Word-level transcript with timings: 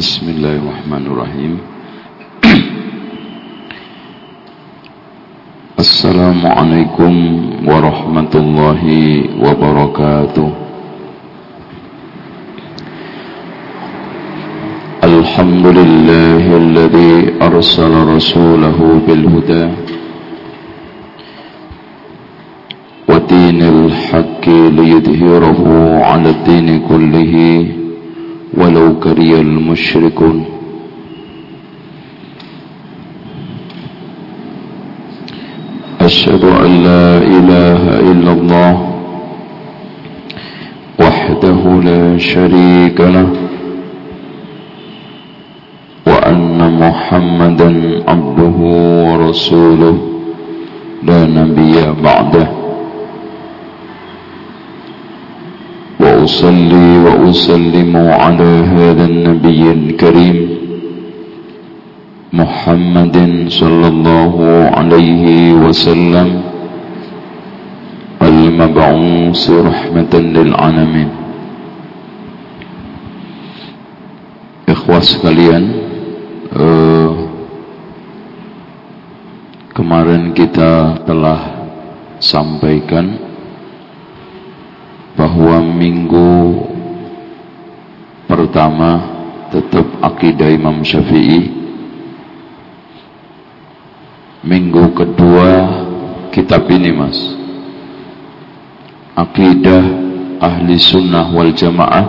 بسم 0.00 0.28
الله 0.28 0.56
الرحمن 0.56 1.06
الرحيم. 1.12 1.58
السلام 5.84 6.40
عليكم 6.46 7.12
ورحمة 7.68 8.32
الله 8.34 8.82
وبركاته. 9.44 10.48
الحمد 15.04 15.66
لله 15.66 16.44
الذي 16.64 17.12
أرسل 17.42 17.92
رسوله 18.16 18.78
بالهدى 19.06 19.64
ودين 23.08 23.60
الحق 23.62 24.48
ليظهره 24.48 25.60
على 26.08 26.28
الدين 26.30 26.68
كله. 26.88 27.79
ولو 28.54 28.98
كري 29.00 29.40
المشركون. 29.40 30.44
أشهد 36.00 36.44
أن 36.44 36.82
لا 36.82 37.18
إله 37.18 37.82
إلا 38.10 38.32
الله 38.32 38.74
وحده 41.00 41.62
لا 41.84 42.18
شريك 42.18 43.00
له 43.00 43.28
وأن 46.06 46.58
محمدا 46.80 47.70
عبده 48.08 48.56
ورسوله. 49.06 49.96
لا 51.02 51.26
نبي 51.26 51.92
بعده. 52.02 52.59
وأصلي 56.19 56.87
وأسلم 57.05 57.97
على 57.97 58.51
هذا 58.75 59.05
النبي 59.05 59.61
الكريم 59.71 60.37
محمد 62.33 63.17
صلى 63.47 63.87
الله 63.87 64.35
عليه 64.77 65.53
وسلم 65.53 66.29
المبعوث 68.21 69.43
رحمة 69.49 70.13
للعالمين 70.13 71.09
Ikhwas 74.65 75.13
sekalian 75.21 75.63
uh, 76.57 77.13
Kemarin 79.77 80.31
kita 80.33 81.03
telah 81.05 81.39
sampaikan 82.17 83.28
bahwa 85.18 85.62
minggu 85.62 86.32
pertama 88.30 88.90
tetap 89.50 89.86
akidah 89.98 90.46
Imam 90.46 90.86
Syafi'i. 90.86 91.58
Minggu 94.40 94.96
kedua 94.96 95.50
kitab 96.32 96.64
ini 96.70 96.94
mas. 96.94 97.18
Akidah 99.12 99.84
ahli 100.40 100.80
sunnah 100.80 101.28
wal 101.28 101.52
jamaah 101.52 102.06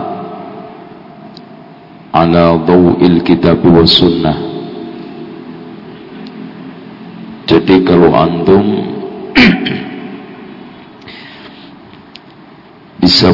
ala 2.14 2.56
dawil 2.64 3.20
kitab 3.20 3.60
wa 3.60 3.84
sunnah. 3.84 4.38
Jadi 7.44 7.84
kalau 7.84 8.16
antum 8.16 8.64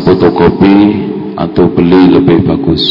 fotokopi 0.02 0.78
atau 1.38 1.70
beli 1.70 2.18
lebih 2.18 2.42
bagus 2.46 2.82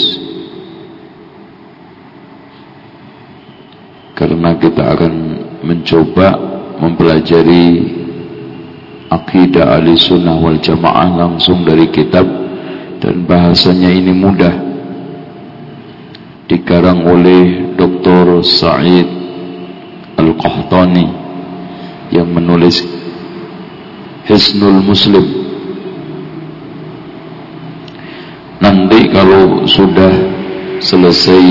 karena 4.18 4.58
kita 4.58 4.84
akan 4.98 5.14
mencoba 5.62 6.28
mempelajari 6.82 7.66
akidah 9.14 9.78
ahli 9.78 9.94
sunnah 9.96 10.36
wal 10.42 10.58
jamaah 10.58 11.10
langsung 11.16 11.64
dari 11.64 11.88
kitab 11.94 12.26
dan 12.98 13.24
bahasanya 13.30 13.94
ini 13.94 14.12
mudah 14.12 14.56
dikarang 16.50 17.06
oleh 17.06 17.76
Dr. 17.78 18.42
Said 18.42 19.08
Al-Qahtani 20.18 21.08
yang 22.10 22.32
menulis 22.32 22.82
Hisnul 24.26 24.82
Muslim 24.82 25.24
nanti 28.58 29.08
kalau 29.14 29.57
sudah 29.68 30.14
selesai 30.80 31.46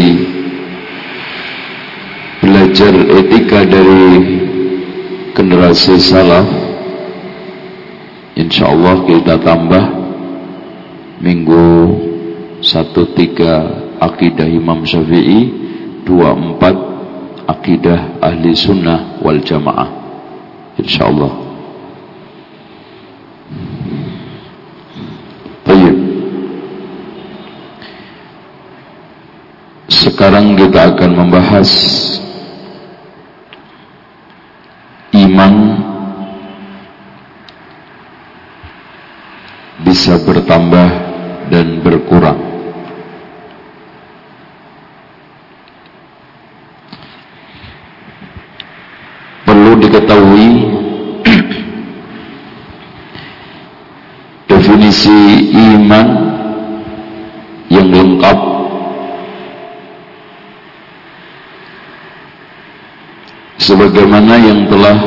belajar 2.40 2.94
etika 3.20 3.60
dari 3.68 4.04
generasi 5.36 6.00
salaf 6.00 6.48
insya 8.40 8.72
Allah 8.72 9.04
kita 9.04 9.36
tambah 9.44 9.84
minggu 11.20 11.64
13 12.64 14.00
akidah 14.00 14.48
Imam 14.48 14.80
Syafi'i 14.88 15.52
24 16.08 17.52
akidah 17.52 18.16
ahli 18.24 18.56
sunnah 18.56 19.20
wal 19.20 19.40
jamaah 19.44 19.92
insya 20.80 21.12
Allah 21.12 21.46
Sekarang 30.26 30.58
kita 30.58 30.90
akan 30.90 31.10
membahas 31.22 31.70
iman 35.14 35.54
bisa 39.86 40.18
bertambah 40.26 40.88
dan 41.46 41.78
berkurang. 41.78 42.42
Perlu 49.46 49.78
diketahui 49.78 50.48
definisi 54.50 55.54
iman 55.54 56.25
sebagaimana 63.66 64.38
yang 64.38 64.70
telah 64.70 64.98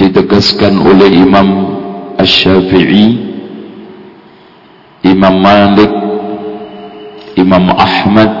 ditegaskan 0.00 0.80
oleh 0.80 1.12
Imam 1.12 1.48
Ash-Syafi'i 2.16 3.28
Imam 5.04 5.36
Malik 5.36 5.92
Imam 7.36 7.68
Ahmad 7.76 8.32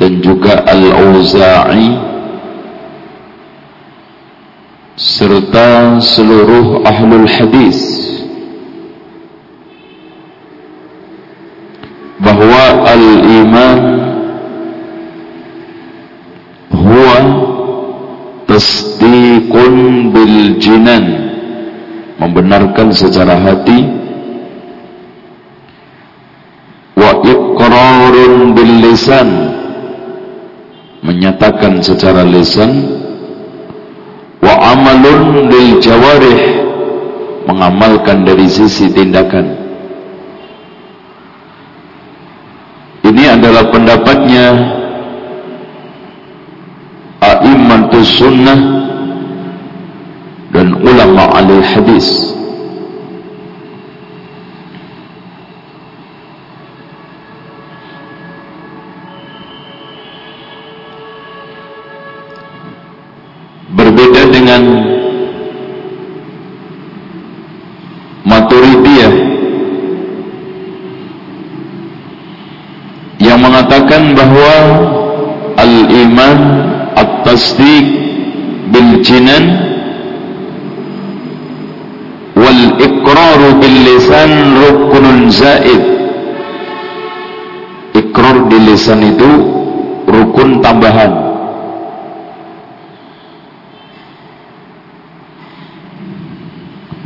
dan 0.00 0.18
juga 0.24 0.64
Al-Auza'i 0.64 1.92
serta 4.96 6.00
seluruh 6.00 6.88
ahlul 6.88 7.28
hadis 7.28 7.78
bahwa 12.18 12.86
al-iman 12.88 14.01
tasdiqun 18.62 19.74
bil 20.14 20.38
jinan. 20.62 21.04
Membenarkan 22.22 22.94
secara 22.94 23.34
hati. 23.34 23.82
Wa 26.94 27.10
iqrarun 27.18 28.54
bil 28.54 28.74
lisan. 28.86 29.28
Menyatakan 31.02 31.82
secara 31.82 32.22
lisan. 32.22 32.70
Wa 34.38 34.54
amalun 34.78 35.50
lil 35.50 35.82
jawarih. 35.82 36.62
Mengamalkan 37.42 38.22
dari 38.22 38.46
sisi 38.46 38.86
tindakan. 38.94 39.58
Ini 43.02 43.34
adalah 43.34 43.66
pendapatnya 43.74 44.46
sunnah 48.04 48.58
dan 50.52 50.76
ulama 50.82 51.32
ahli 51.32 51.62
hadis. 51.62 52.36
Berbeda 63.72 64.22
dengan 64.28 64.62
Maturidiyah 68.22 69.14
yang 73.18 73.38
mengatakan 73.42 74.14
bahwa 74.14 74.54
al-iman 75.56 76.38
wal 82.42 82.62
iqraru 82.80 83.48
bil 83.60 83.76
lisan 83.86 84.30
rukunun 84.58 85.30
zaid. 85.30 85.82
Ikrar 87.92 88.48
di 88.48 88.58
lisan 88.72 89.00
itu 89.04 89.30
rukun 90.08 90.64
tambahan. 90.64 91.12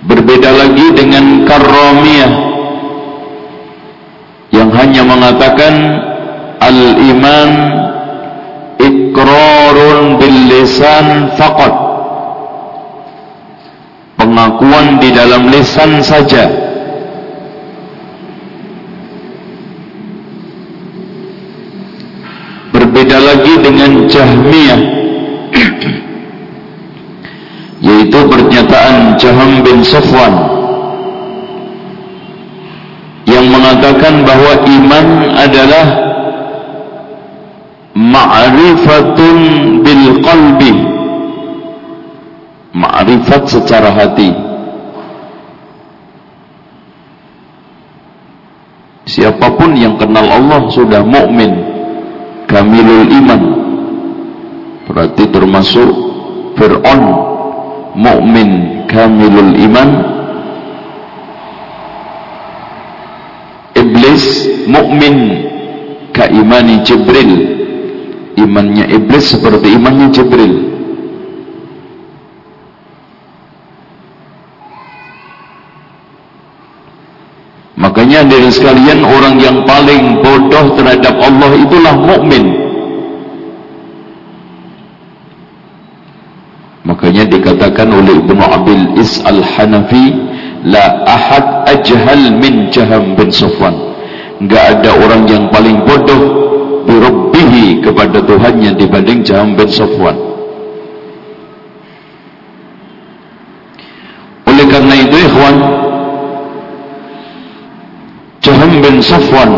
Berbeda 0.07 0.51
lagi 0.55 0.87
dengan 0.95 1.43
karramiyah 1.43 2.33
yang 4.55 4.71
hanya 4.71 5.03
mengatakan 5.03 5.75
al-iman 6.63 7.51
lisan 10.67 11.31
faqat. 11.39 11.75
Pengakuan 14.19 14.99
di 14.99 15.15
dalam 15.15 15.47
lisan 15.47 16.03
saja. 16.03 16.51
Berbeda 22.75 23.19
lagi 23.23 23.55
dengan 23.63 24.11
jahmiyah. 24.11 24.83
Yaitu 27.87 28.19
pernyataan 28.27 29.15
Jaham 29.23 29.63
bin 29.63 29.87
Safwan. 29.87 30.35
Yang 33.31 33.47
mengatakan 33.55 34.27
bahwa 34.27 34.53
iman 34.67 35.07
adalah 35.39 36.06
ma'rifatun 38.17 39.37
bil 39.85 40.05
qalbi. 40.25 40.73
Ma'rifat 42.77 43.43
secara 43.49 43.93
hati. 43.93 44.33
Siapa 49.07 49.49
pun 49.57 49.73
yang 49.77 49.97
kenal 49.97 50.29
Allah 50.29 50.69
sudah 50.73 51.01
mukmin. 51.05 51.53
Kamilul 52.47 53.09
iman. 53.25 53.43
Berarti 54.87 55.25
termasuk 55.33 55.89
Fir'aun. 56.61 57.05
Mukmin 57.97 58.49
kamilul 58.93 59.57
iman. 59.57 59.91
Iblis 63.73 64.25
mukmin 64.69 65.17
kaimani 66.13 66.85
Jibril 66.85 67.56
imannya 68.37 68.85
iblis 68.93 69.33
seperti 69.33 69.75
imannya 69.75 70.13
Jibril. 70.13 70.55
Makanya 77.77 78.29
dari 78.29 78.49
sekalian 78.53 79.05
orang 79.05 79.37
yang 79.41 79.65
paling 79.69 80.21
bodoh 80.25 80.77
terhadap 80.77 81.17
Allah 81.21 81.51
itulah 81.57 81.95
mukmin. 81.97 82.45
Makanya 86.87 87.29
dikatakan 87.29 87.89
oleh 87.93 88.21
Ibnu 88.21 88.41
Abil 88.41 88.85
Is 88.97 89.21
Al-Hanafi 89.21 90.17
la 90.67 91.05
ahad 91.07 91.69
ajhal 91.69 92.37
min 92.41 92.73
Jaham 92.75 93.15
bin 93.15 93.31
Sufwan 93.31 93.75
enggak 94.43 94.81
ada 94.81 94.91
orang 94.99 95.23
yang 95.31 95.47
paling 95.55 95.87
bodoh 95.87 96.23
birabbihi 97.37 97.85
kepada 97.85 98.19
Tuhannya 98.25 98.73
dibanding 98.81 99.21
Jaham 99.21 99.53
bin 99.53 99.69
Safwan. 99.69 100.17
Oleh 104.49 104.67
karena 104.73 104.95
itu 104.97 105.17
ikhwan 105.21 105.57
Jaham 108.41 108.73
bin 108.81 108.97
Safwan 109.05 109.51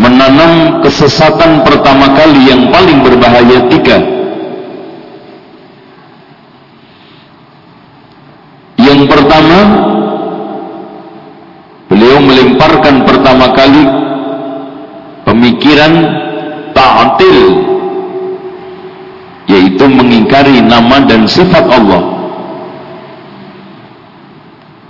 menanam 0.00 0.80
kesesatan 0.80 1.60
pertama 1.60 2.16
kali 2.16 2.40
yang 2.48 2.72
paling 2.72 3.04
berbahaya 3.04 3.68
tiga. 3.68 3.98
Yang 8.80 9.12
pertama 9.12 9.90
Beliau 11.90 12.22
melemparkan 12.22 12.99
pertama 13.30 13.54
kali 13.54 13.84
pemikiran 15.22 15.92
ta'atil 16.74 17.38
yaitu 19.46 19.86
mengingkari 19.86 20.58
nama 20.58 20.98
dan 21.06 21.30
sifat 21.30 21.62
Allah. 21.70 22.02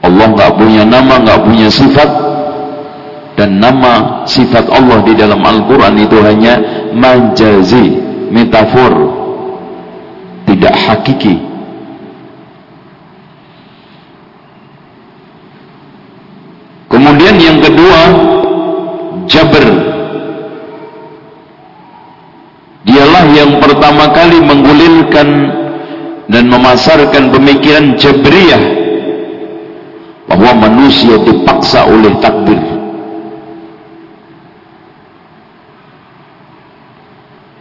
Allah 0.00 0.26
nggak 0.32 0.52
punya 0.56 0.88
nama, 0.88 1.20
nggak 1.20 1.40
punya 1.44 1.68
sifat 1.68 2.08
dan 3.36 3.60
nama 3.60 4.24
sifat 4.24 4.64
Allah 4.72 5.04
di 5.04 5.12
dalam 5.12 5.44
Al-Quran 5.44 6.00
itu 6.00 6.16
hanya 6.24 6.56
majazi, 6.96 8.00
metafor, 8.32 8.92
tidak 10.48 10.72
hakiki. 10.80 11.50
Kemudian 16.90 17.38
yang 17.40 17.58
kedua, 17.64 18.00
Jabr. 19.30 19.64
Dialah 22.82 23.24
yang 23.30 23.62
pertama 23.62 24.10
kali 24.10 24.42
menggulirkan 24.42 25.28
dan 26.26 26.44
memasarkan 26.50 27.30
pemikiran 27.30 27.94
Jabriyah 27.94 28.62
bahwa 30.26 30.66
manusia 30.66 31.14
dipaksa 31.22 31.86
oleh 31.86 32.10
takdir. 32.18 32.58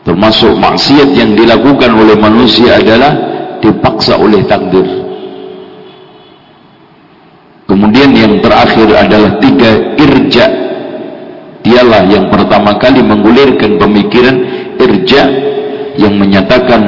Termasuk 0.09 0.57
maksiat 0.57 1.09
yang 1.13 1.37
dilakukan 1.37 1.93
oleh 1.93 2.17
manusia 2.17 2.81
adalah 2.81 3.13
dipaksa 3.61 4.17
oleh 4.17 4.41
takdir. 4.49 4.85
Kemudian 7.69 8.09
yang 8.17 8.33
terakhir 8.41 8.89
adalah 8.89 9.37
tiga 9.37 9.71
irja. 10.01 10.68
Dialah 11.69 12.01
yang 12.09 12.33
pertama 12.33 12.81
kali 12.81 13.05
menggulirkan 13.05 13.77
pemikiran 13.77 14.41
irja 14.81 15.21
yang 16.01 16.17
menyatakan 16.17 16.81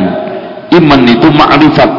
iman 0.74 1.02
itu 1.06 1.28
ma'rifat. 1.30 1.92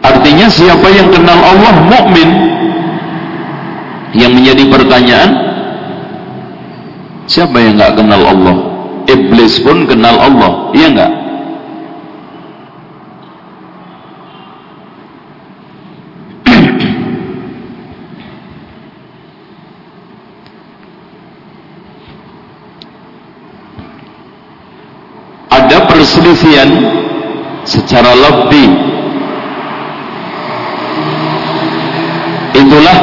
Artinya 0.00 0.46
siapa 0.48 0.88
yang 0.88 1.12
kenal 1.12 1.36
Allah 1.36 1.74
mukmin. 1.84 2.30
Yang 4.16 4.32
menjadi 4.32 4.64
pertanyaan 4.72 5.30
siapa 7.28 7.60
yang 7.60 7.76
nggak 7.76 7.92
kenal 8.00 8.22
Allah? 8.24 8.56
Iblis 9.04 9.60
pun 9.60 9.84
kenal 9.84 10.16
Allah, 10.16 10.72
iya 10.72 10.88
enggak? 10.88 11.25
Perselisihan 26.26 26.70
secara 27.62 28.10
lebih 28.18 28.66
itulah 32.50 32.98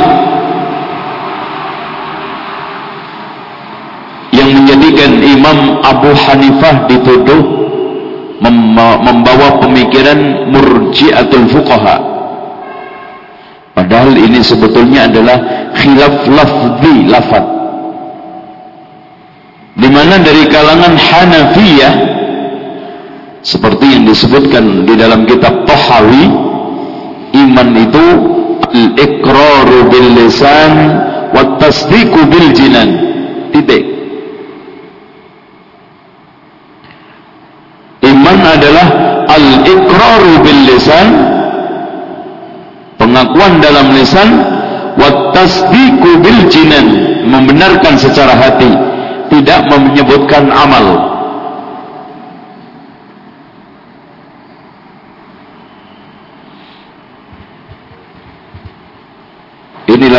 yang 4.36 4.50
menjadikan 4.52 5.12
Imam 5.24 5.80
Abu 5.88 6.12
Hanifah 6.12 6.76
dituduh 6.92 7.42
membawa 8.44 9.56
pemikiran 9.64 10.52
murji'atul 10.52 11.48
fuqaha. 11.48 11.98
Padahal 13.72 14.20
ini 14.20 14.44
sebetulnya 14.44 15.08
adalah 15.08 15.38
khilaf 15.80 16.28
lafzi 16.28 16.96
lafad 17.08 17.46
di 19.80 19.88
mana 19.90 20.20
dari 20.20 20.44
kalangan 20.52 20.94
Hanafiyah 21.00 22.13
yang 23.94 24.10
disebutkan 24.10 24.90
di 24.90 24.98
dalam 24.98 25.30
kitab 25.30 25.70
Tahawi 25.70 26.26
iman 27.34 27.70
itu 27.78 28.06
al-iqraru 28.74 29.78
bil 29.94 30.10
lisan 30.18 30.74
wa 31.30 31.62
tasdiqu 31.62 32.26
bil 32.26 32.50
jinan. 32.58 32.90
Titik. 33.54 33.86
Iman 38.02 38.40
adalah 38.42 38.88
al-iqraru 39.30 40.34
bil 40.42 40.62
lisan 40.74 41.08
pengakuan 42.98 43.62
dalam 43.62 43.94
lisan 43.94 44.30
wa 44.98 45.34
tasdiqu 45.38 46.18
bil 46.18 46.42
jinan 46.50 46.86
membenarkan 47.30 47.94
secara 47.96 48.34
hati 48.34 48.74
tidak 49.30 49.70
menyebutkan 49.70 50.50
amal 50.50 51.13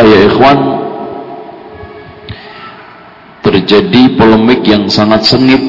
ya 0.04 0.28
ikhwan 0.28 0.58
terjadi 3.44 4.16
polemik 4.16 4.64
yang 4.64 4.88
sangat 4.88 5.24
sengit. 5.28 5.60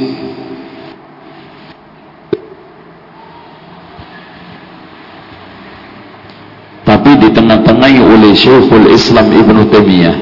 Tapi 6.86 7.12
di 7.20 7.30
tengah-tengahi 7.30 8.00
oleh 8.00 8.32
Syekhul 8.32 8.88
Islam 8.90 9.28
Ibn 9.30 9.58
Taimiyah. 9.68 10.18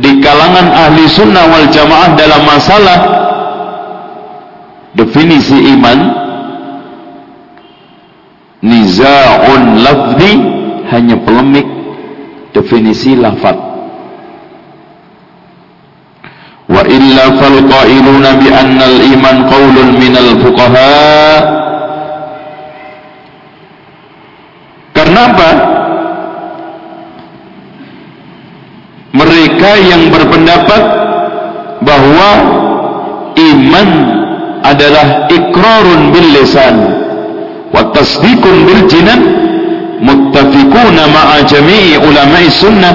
di 0.00 0.20
kalangan 0.20 0.68
ahli 0.74 1.08
sunnah 1.08 1.44
wal 1.48 1.68
jamaah 1.70 2.12
dalam 2.16 2.42
masalah 2.44 3.25
definisi 4.96 5.76
iman 5.76 5.98
niza'un 8.64 9.62
lafzi 9.84 10.32
hanya 10.88 11.16
polemik 11.20 11.68
definisi 12.56 13.12
lafaz. 13.20 13.60
Wa 16.66 16.82
illa 16.82 17.24
fal 17.38 17.58
qailuna 17.62 18.40
bi 18.42 18.48
anna 18.50 18.84
al 18.90 18.98
iman 19.14 19.36
qaulun 19.46 19.88
min 20.00 20.12
al 20.16 20.30
fuqaha 20.42 20.92
karena 24.96 25.20
apa? 25.30 25.50
Mereka 29.16 29.70
yang 29.88 30.12
berpendapat 30.12 30.82
bahwa 31.80 32.28
iman 33.36 33.88
adalah 34.72 35.30
ikrarun 35.30 36.10
bil 36.10 36.28
lisan 36.34 36.76
wa 37.70 37.82
tasdiqun 37.94 38.66
bil 38.66 38.82
jinan 38.90 39.20
muttafiquna 40.00 41.08
ma'a 41.08 41.42
jami'i 41.46 41.96
ulama'i 42.00 42.48
sunnah 42.50 42.94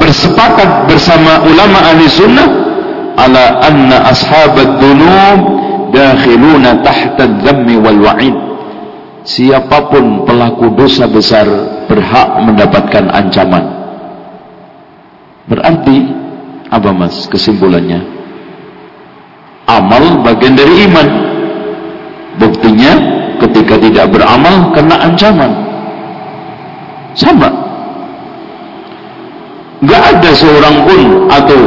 bersepakat 0.00 0.88
bersama 0.88 1.44
ulama 1.46 1.78
ahli 1.92 2.08
sunnah 2.08 2.48
ala 3.20 3.60
anna 3.64 4.10
ashabad 4.10 4.80
dunub 4.80 5.38
dakhiluna 5.92 6.80
tahta 6.80 7.28
dhammi 7.44 7.76
wal 7.78 8.00
wa'id. 8.00 8.36
Siapa 9.20 9.92
pun 9.92 10.24
pelaku 10.24 10.72
dosa 10.72 11.04
besar 11.04 11.44
berhak 11.84 12.28
mendapatkan 12.40 13.04
ancaman. 13.12 13.64
Berarti 15.44 16.08
apa 16.70 16.90
mas 16.94 17.26
kesimpulannya 17.28 18.19
amal 19.78 20.24
bagian 20.26 20.58
dari 20.58 20.90
iman. 20.90 21.08
Buktinya 22.40 22.92
ketika 23.40 23.74
tidak 23.78 24.06
beramal 24.10 24.72
kena 24.74 24.96
ancaman. 25.06 25.52
Sama. 27.14 27.48
Gak 29.80 30.02
ada 30.16 30.30
seorang 30.36 30.76
pun 30.84 31.00
atau 31.32 31.60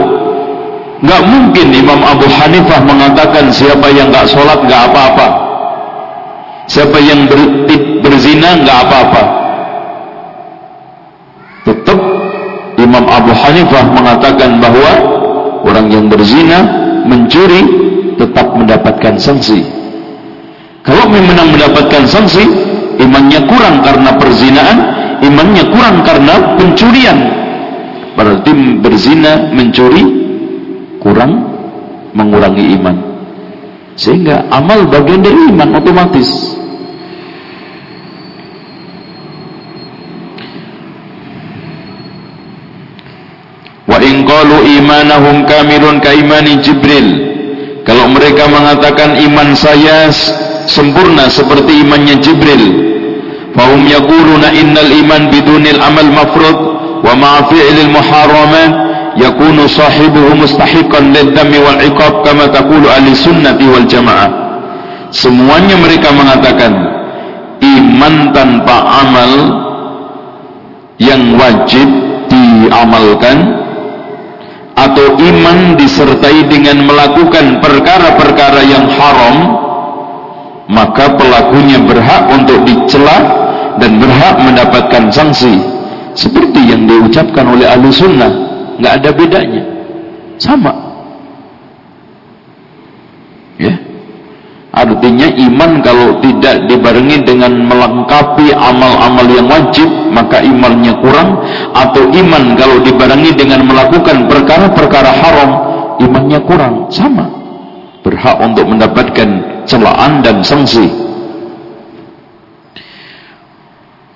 gak 1.01 1.21
mungkin 1.25 1.67
Imam 1.73 2.01
Abu 2.05 2.29
Hanifah 2.29 2.79
mengatakan 2.85 3.49
siapa 3.49 3.89
yang 3.89 4.13
gak 4.13 4.29
sholat 4.29 4.59
gak 4.69 4.93
apa-apa. 4.93 5.27
Siapa 6.69 6.97
yang 7.01 7.27
ber, 7.27 7.41
berzina 8.05 8.61
gak 8.61 8.77
apa-apa. 8.87 9.23
Tetap 11.63 11.99
Imam 12.77 13.05
Abu 13.09 13.31
Hanifah 13.33 13.85
mengatakan 13.91 14.61
bahwa 14.61 14.91
orang 15.65 15.87
yang 15.89 16.05
berzina 16.07 16.82
mencuri 17.07 17.61
tetap 18.17 18.53
mendapatkan 18.55 19.15
sanksi. 19.19 19.63
Kalau 20.83 21.07
memang 21.07 21.55
mendapatkan 21.55 22.03
sanksi, 22.03 22.43
imannya 22.99 23.47
kurang 23.47 23.79
karena 23.81 24.11
perzinaan, 24.19 24.77
imannya 25.23 25.63
kurang 25.71 26.03
karena 26.03 26.33
pencurian. 26.59 27.17
Berarti 28.13 28.51
berzina, 28.83 29.49
mencuri, 29.55 30.03
kurang 31.01 31.31
mengurangi 32.13 32.77
iman. 32.77 32.95
Sehingga 33.97 34.45
amal 34.53 34.85
bagian 34.89 35.21
dari 35.23 35.39
iman 35.49 35.69
otomatis. 35.77 36.52
Imanahum 44.63 45.45
kamilun 45.45 45.99
ka 45.99 46.15
imani 46.15 46.59
Jibril 46.63 47.33
kalau 47.83 48.07
mereka 48.15 48.47
mengatakan 48.47 49.19
iman 49.19 49.51
saya 49.59 50.07
sempurna 50.71 51.27
seperti 51.27 51.83
imannya 51.83 52.15
Jibril, 52.23 52.63
fahum 53.51 53.83
yaquluna 53.83 54.55
innal 54.55 54.87
iman 54.87 55.27
bidunil 55.27 55.79
amal 55.83 56.07
mafrud 56.15 56.57
wa 57.03 57.11
ma'a 57.11 57.51
fi'lil 57.51 57.91
muharramat 57.91 58.71
yakunu 59.19 59.67
sahibuhu 59.67 60.31
mustahiqan 60.39 61.11
lidami 61.11 61.59
wal 61.59 61.79
iqab 61.83 62.23
kama 62.23 62.47
taqulu 62.55 62.87
ahli 62.87 63.11
sunnati 63.11 63.67
wal 63.67 63.83
jamaah. 63.83 64.31
Semuanya 65.11 65.75
mereka 65.75 66.09
mengatakan 66.15 66.71
iman 67.59 68.31
tanpa 68.31 68.75
amal 69.03 69.31
yang 71.03 71.35
wajib 71.35 71.85
diamalkan 72.31 73.62
atau 74.73 75.17
iman 75.17 75.77
disertai 75.77 76.49
dengan 76.49 76.85
melakukan 76.89 77.61
perkara-perkara 77.61 78.61
yang 78.65 78.85
haram 78.89 79.35
maka 80.69 81.13
pelakunya 81.13 81.77
berhak 81.83 82.23
untuk 82.33 82.65
dicela 82.65 83.17
dan 83.77 83.99
berhak 83.99 84.35
mendapatkan 84.41 85.11
sanksi. 85.11 85.59
Seperti 86.13 86.61
yang 86.69 86.85
diucapkan 86.85 87.45
oleh 87.57 87.65
ahli 87.65 87.89
sunnah 87.89 88.31
nggak 88.77 88.93
ada 89.01 89.09
bedanya. 89.13 89.63
Sama 90.37 90.92
Artinya 94.73 95.29
iman 95.29 95.85
kalau 95.85 96.17
tidak 96.17 96.65
dibarengi 96.65 97.21
dengan 97.21 97.61
melengkapi 97.69 98.57
amal-amal 98.57 99.29
yang 99.29 99.45
wajib, 99.45 99.85
maka 100.09 100.41
imannya 100.41 100.97
kurang. 100.97 101.45
Atau 101.77 102.09
iman 102.09 102.57
kalau 102.57 102.81
dibarengi 102.81 103.37
dengan 103.37 103.69
melakukan 103.69 104.25
perkara-perkara 104.25 105.11
haram, 105.13 105.51
imannya 106.01 106.41
kurang. 106.49 106.89
Sama. 106.89 107.29
Berhak 108.01 108.41
untuk 108.41 108.65
mendapatkan 108.65 109.29
celaan 109.69 110.25
dan 110.25 110.41
sanksi. 110.41 110.89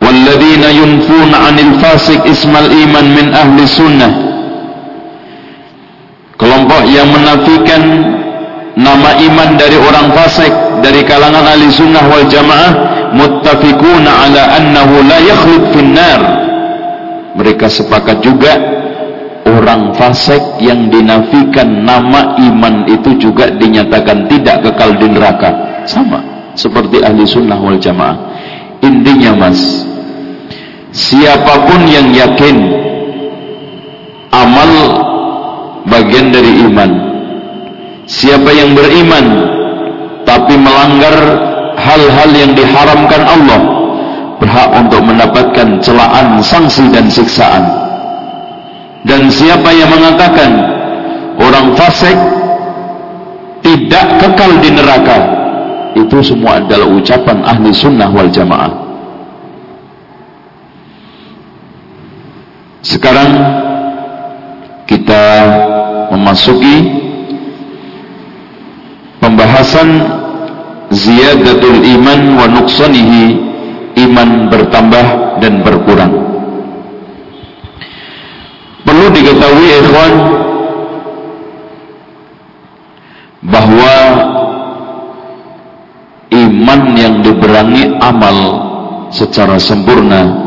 Walladzina 0.02 0.74
yunfuna 0.74 1.54
'anil 1.54 1.78
fasik 1.78 2.26
ismal 2.26 2.66
iman 2.66 3.06
min 3.14 3.28
ahli 3.30 3.62
sunnah. 3.70 4.12
Kelompok 6.34 6.82
yang 6.90 7.14
menafikan 7.14 7.82
nama 8.78 9.18
iman 9.18 9.50
dari 9.58 9.78
orang 9.82 10.14
fasik 10.14 10.54
dari 10.86 11.02
kalangan 11.02 11.42
ahli 11.42 11.66
sunnah 11.74 12.06
wal 12.06 12.26
jamaah 12.30 12.72
muttafiquna 13.18 14.12
ala 14.30 14.42
annahu 14.62 15.02
la 15.10 15.18
yakhlud 15.18 15.64
finnar 15.74 16.22
mereka 17.34 17.66
sepakat 17.68 18.22
juga 18.22 18.54
orang 19.50 19.98
fasik 19.98 20.62
yang 20.62 20.94
dinafikan 20.94 21.82
nama 21.82 22.38
iman 22.38 22.86
itu 22.86 23.18
juga 23.18 23.50
dinyatakan 23.50 24.30
tidak 24.30 24.62
kekal 24.62 24.94
di 25.02 25.08
neraka 25.10 25.82
sama 25.90 26.22
seperti 26.54 27.02
ahli 27.02 27.26
sunnah 27.26 27.58
wal 27.58 27.82
jamaah 27.82 28.16
intinya 28.86 29.34
mas 29.34 29.82
siapa 30.94 31.66
pun 31.66 31.82
yang 31.90 32.14
yakin 32.14 32.86
amal 34.32 34.72
bagian 35.88 36.30
dari 36.30 36.68
iman. 36.68 36.92
Siapa 38.08 38.50
yang 38.56 38.72
beriman 38.72 39.26
tapi 40.24 40.56
melanggar 40.56 41.16
hal-hal 41.76 42.30
yang 42.32 42.52
diharamkan 42.56 43.22
Allah 43.28 43.62
berhak 44.40 44.70
untuk 44.80 45.02
mendapatkan 45.04 45.68
celaan, 45.84 46.40
sanksi 46.40 46.88
dan 46.94 47.12
siksaan. 47.12 47.64
Dan 49.04 49.32
siapa 49.32 49.72
yang 49.76 49.92
mengatakan 49.92 50.52
orang 51.40 51.76
fasik 51.76 52.18
tidak 53.64 54.24
kekal 54.24 54.52
di 54.64 54.70
neraka 54.72 55.18
itu 55.96 56.18
semua 56.24 56.64
adalah 56.64 56.88
ucapan 56.88 57.44
ahli 57.44 57.72
sunnah 57.76 58.08
wal 58.12 58.32
jamaah. 58.32 58.72
Sekarang 62.86 63.32
kita 64.88 65.24
memasuki 66.16 67.07
pembahasan 69.48 69.90
ziyadatul 70.92 71.80
iman 71.80 72.36
wa 72.36 72.46
nuqsanihi 72.52 73.24
iman 73.96 74.52
bertambah 74.52 75.40
dan 75.40 75.64
berkurang. 75.64 76.14
Perlu 78.84 79.08
diketahui 79.08 79.68
ikhwan 79.88 80.14
bahwa 83.48 83.96
iman 86.28 86.82
yang 87.00 87.16
diberangi 87.24 87.96
amal 88.04 88.38
secara 89.16 89.56
sempurna 89.64 90.44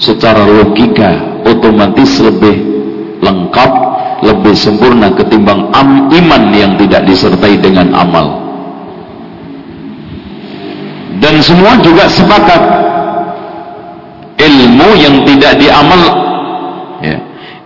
secara 0.00 0.48
logika 0.48 1.44
otomatis 1.44 2.24
lebih 2.24 2.56
lengkap 3.20 3.95
lebih 4.24 4.56
sempurna 4.56 5.12
ketimbang 5.12 5.68
am, 5.76 6.08
iman 6.08 6.42
yang 6.54 6.72
tidak 6.80 7.04
disertai 7.04 7.60
dengan 7.60 7.92
amal. 7.92 8.46
Dan 11.20 11.40
semua 11.40 11.80
juga 11.80 12.08
sepakat 12.08 12.62
ilmu 14.36 14.88
yang 15.00 15.24
tidak 15.24 15.56
diamal 15.56 16.02
ya, 17.00 17.16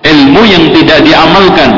ilmu 0.06 0.42
yang 0.46 0.64
tidak 0.70 0.98
diamalkan 1.02 1.70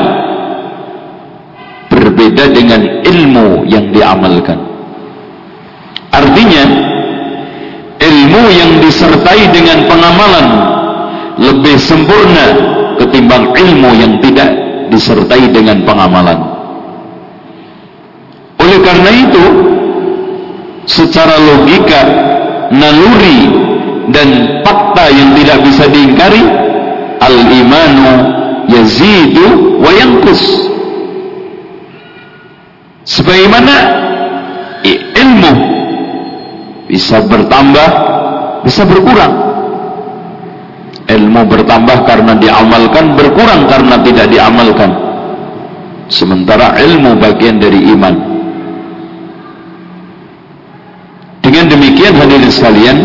berbeda 1.89 2.45
dengan 2.53 2.81
ilmu 3.05 3.65
yang 3.69 3.89
diamalkan. 3.93 4.59
Artinya 6.13 6.65
ilmu 7.97 8.43
yang 8.53 8.73
disertai 8.85 9.49
dengan 9.49 9.89
pengamalan 9.89 10.47
lebih 11.41 11.77
sempurna 11.81 12.47
ketimbang 13.01 13.55
ilmu 13.55 13.91
yang 13.97 14.19
tidak 14.21 14.51
disertai 14.93 15.49
dengan 15.49 15.85
pengamalan. 15.89 16.39
Oleh 18.61 18.79
karena 18.85 19.11
itu, 19.11 19.45
secara 20.85 21.37
logika, 21.41 22.03
naluri 22.71 23.39
dan 24.13 24.29
fakta 24.63 25.09
yang 25.11 25.33
tidak 25.37 25.59
bisa 25.65 25.85
diingkari, 25.89 26.43
al-imanu 27.23 28.11
yazidu 28.69 29.79
wa 29.81 29.91
yankus. 29.91 30.43
Sebagaimana 33.03 33.75
ilmu 34.87 35.53
bisa 36.87 37.19
bertambah, 37.27 37.89
bisa 38.63 38.87
berkurang 38.87 39.52
bertambah 41.47 42.05
karena 42.05 42.33
diamalkan 42.37 43.15
berkurang 43.15 43.67
karena 43.71 43.97
tidak 44.03 44.27
diamalkan. 44.31 44.91
Sementara 46.13 46.77
ilmu 46.77 47.17
bagian 47.17 47.57
dari 47.57 47.89
iman. 47.97 48.15
Dengan 51.43 51.65
demikian 51.69 52.15
hadirin 52.17 52.53
sekalian 52.53 52.97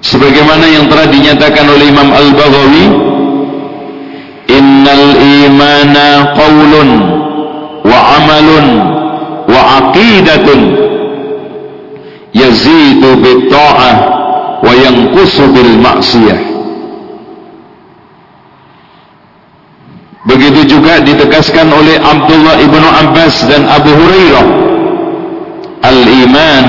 sebagaimana 0.00 0.64
yang 0.68 0.88
telah 0.88 1.06
dinyatakan 1.10 1.66
oleh 1.68 1.86
Imam 1.90 2.08
Al-Baghawi 2.08 2.86
innal 4.48 5.06
imana 5.20 6.06
qawlun 6.38 6.90
wa 7.84 7.98
amalun 8.20 8.66
wa 9.50 9.60
aqidatun 9.84 10.60
yazidu 12.32 13.18
bitta'ah 13.20 14.19
wa 14.60 14.72
yanqusu 14.76 15.44
bil 15.52 15.72
ma'siyah. 15.80 16.40
Begitu 20.20 20.76
juga 20.76 21.00
ditegaskan 21.00 21.72
oleh 21.72 21.96
Abdullah 21.96 22.60
ibnu 22.60 22.86
Abbas 22.86 23.34
dan 23.48 23.64
Abu 23.66 23.88
Hurairah. 23.88 24.46
Al-iman 25.80 26.66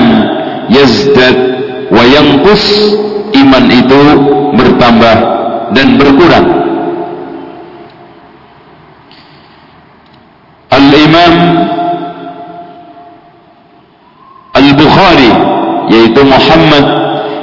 yazdad 0.72 1.36
wa 1.92 2.00
yanqus 2.00 2.64
iman 3.36 3.64
itu 3.68 4.00
bertambah 4.56 5.16
dan 5.76 6.00
berkurang. 6.00 6.48
Al-Imam 10.72 11.34
Al-Bukhari 14.56 15.32
yaitu 15.92 16.20
Muhammad 16.24 17.01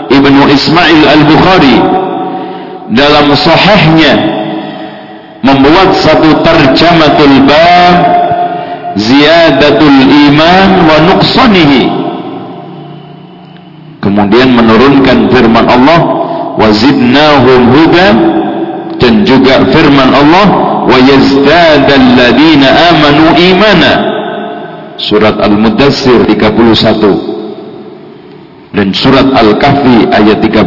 Ibnu 0.09 0.41
Ismail 0.49 1.01
Al-Bukhari 1.05 1.77
dalam 2.97 3.29
sahihnya 3.37 4.13
membuat 5.45 5.93
satu 6.01 6.41
terjematul 6.41 7.45
bab 7.45 7.95
ziyadatul 8.97 9.99
iman 10.29 10.69
wa 10.89 10.95
nuqsanihi. 11.13 11.83
Kemudian 14.01 14.49
menurunkan 14.57 15.29
firman 15.29 15.65
Allah 15.69 15.99
wa 16.57 16.67
zidnahum 16.73 17.69
huda 17.69 18.07
dan 18.97 19.13
juga 19.23 19.61
firman 19.69 20.09
Allah 20.09 20.47
wa 20.89 20.97
yazdadal 20.97 22.07
ladina 22.17 22.67
amanu 22.89 23.37
imana. 23.37 23.91
Surat 24.99 25.37
Al-Mudassir 25.39 26.27
31 26.27 27.28
dan 28.75 28.93
surat 28.93 29.25
Al-Kahfi 29.33 30.09
ayat 30.13 30.39
13 30.45 30.65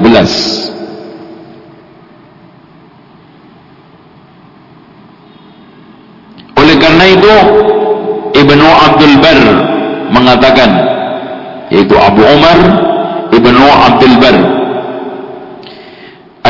oleh 6.59 6.77
karena 6.79 7.05
itu 7.11 7.35
Ibnu 8.33 8.67
Abdul 8.67 9.17
Bar 9.23 9.41
mengatakan 10.11 10.71
yaitu 11.71 11.95
Abu 11.97 12.23
Umar 12.27 12.59
Ibnu 13.33 13.65
Abdul 13.65 14.17
Bar 14.21 14.62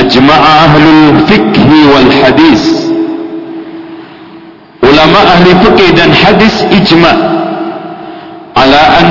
ajma'a 0.03 0.51
ahlul 0.67 1.25
fikhi 1.29 1.81
wal 1.89 2.11
hadis. 2.11 2.63
Ulama 4.83 5.21
ahli 5.39 5.55
fikih 5.63 5.91
dan 5.95 6.11
hadis 6.11 6.67
ijma' 6.69 7.32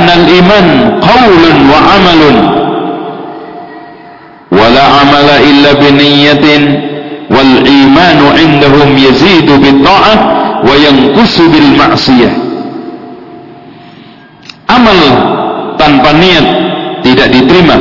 annal 0.01 0.25
الإيمان 0.25 0.67
qaulun 1.05 1.57
وعمل 1.69 2.21
ولا 4.51 4.85
wala 5.05 5.35
إلا 5.45 5.71
بنية 5.77 6.45
والإيمان 7.31 8.19
عندهم 8.39 8.89
يزيد 8.97 9.47
بالطاعة 9.47 10.15
وينقص 10.67 11.35
بالمعصية 11.41 12.31
amal 14.71 14.99
tanpa 15.75 16.09
niat 16.15 16.45
tidak 17.03 17.27
diterima. 17.33 17.77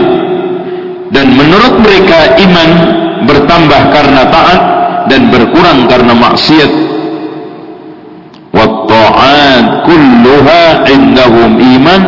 Dan 1.11 1.35
menurut 1.35 1.83
mereka 1.83 2.38
iman 2.38 2.70
bertambah 3.26 3.83
karena 3.90 4.22
taat 4.30 4.61
dan 5.11 5.26
berkurang 5.30 5.90
karena 5.90 6.14
maksiat. 6.14 6.72
Wa 8.54 8.66
ta'at 8.87 9.79
kulluha 9.90 10.87
indahum 10.87 11.59
iman 11.59 12.03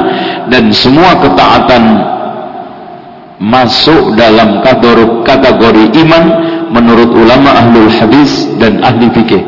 dan 0.47 0.71
semua 0.71 1.19
ketaatan 1.19 1.83
masuk 3.43 4.15
dalam 4.15 4.63
kategori 5.27 5.91
iman 6.07 6.25
menurut 6.71 7.11
ulama 7.11 7.59
ahlul 7.59 7.91
hadis 7.91 8.47
dan 8.63 8.79
ahli 8.87 9.11
fikih. 9.11 9.43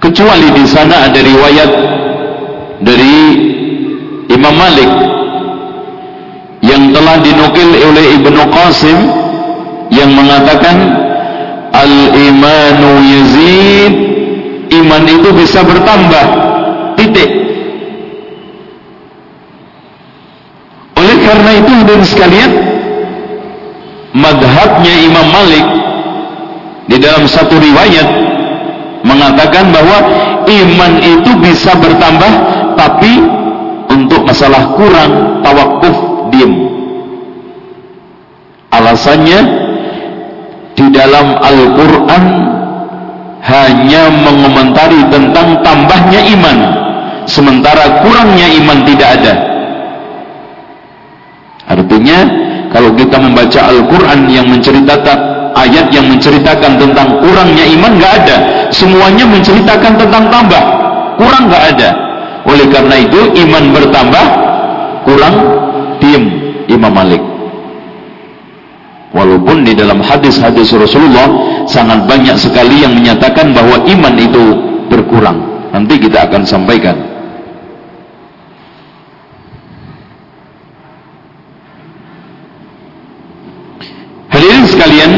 Kecuali 0.00 0.48
di 0.52 0.64
sana 0.68 1.08
ada 1.08 1.20
riwayat 1.20 1.70
dari 2.84 3.16
Imam 4.28 4.52
Malik 4.56 4.92
yang 6.60 6.92
telah 6.92 7.16
dinukil 7.24 7.68
oleh 7.72 8.20
Ibnu 8.20 8.40
Qasim 8.52 8.98
yang 9.92 10.12
mengatakan 10.12 10.76
al-imanu 11.72 12.90
yazid 13.00 14.09
iman 14.90 15.06
itu 15.06 15.30
bisa 15.30 15.62
bertambah. 15.62 16.26
Titik. 16.98 17.30
Oleh 20.98 21.16
karena 21.22 21.50
itu 21.62 21.70
hadirin 21.70 22.02
sekalian 22.02 22.50
madhabnya 24.18 24.94
Imam 25.06 25.26
Malik 25.30 25.66
di 26.90 26.96
dalam 26.98 27.22
satu 27.30 27.54
riwayat 27.54 28.08
mengatakan 29.06 29.70
bahwa 29.70 29.98
iman 30.50 30.92
itu 30.98 31.30
bisa 31.38 31.78
bertambah 31.78 32.32
tapi 32.74 33.22
untuk 33.94 34.26
masalah 34.26 34.74
kurang 34.74 35.38
tawakuf 35.46 35.96
diem. 36.34 36.52
Alasannya 38.74 39.38
di 40.74 40.86
dalam 40.90 41.38
Al-Quran 41.38 42.49
hanya 43.40 44.12
mengomentari 44.12 45.00
tentang 45.08 45.64
tambahnya 45.64 46.20
iman. 46.36 46.58
Sementara 47.24 48.04
kurangnya 48.04 48.46
iman 48.60 48.78
tidak 48.84 49.08
ada. 49.20 49.34
Artinya 51.70 52.18
kalau 52.74 52.90
kita 52.98 53.16
membaca 53.16 53.60
Al-Quran 53.70 54.20
yang 54.28 54.46
menceritakan 54.50 55.18
ayat 55.54 55.86
yang 55.94 56.10
menceritakan 56.10 56.76
tentang 56.76 57.22
kurangnya 57.22 57.64
iman 57.78 57.92
nggak 57.96 58.12
ada. 58.24 58.36
Semuanya 58.74 59.24
menceritakan 59.24 59.92
tentang 59.96 60.24
tambah. 60.28 60.64
Kurang 61.16 61.48
nggak 61.48 61.64
ada. 61.76 61.90
Oleh 62.48 62.66
karena 62.66 62.96
itu 62.98 63.20
iman 63.46 63.64
bertambah 63.70 64.26
kurang 65.04 65.34
diem 66.00 66.24
Imam 66.66 66.92
Malik 66.92 67.29
walaupun 69.10 69.66
di 69.66 69.74
dalam 69.74 69.98
hadis-hadis 70.02 70.70
Rasulullah 70.74 71.28
sangat 71.66 72.06
banyak 72.06 72.36
sekali 72.38 72.82
yang 72.82 72.94
menyatakan 72.94 73.50
bahwa 73.50 73.82
iman 73.86 74.14
itu 74.18 74.44
berkurang. 74.90 75.38
Nanti 75.70 75.94
kita 76.02 76.26
akan 76.26 76.42
sampaikan. 76.46 76.96
Hadirin 84.30 84.66
sekalian 84.66 85.12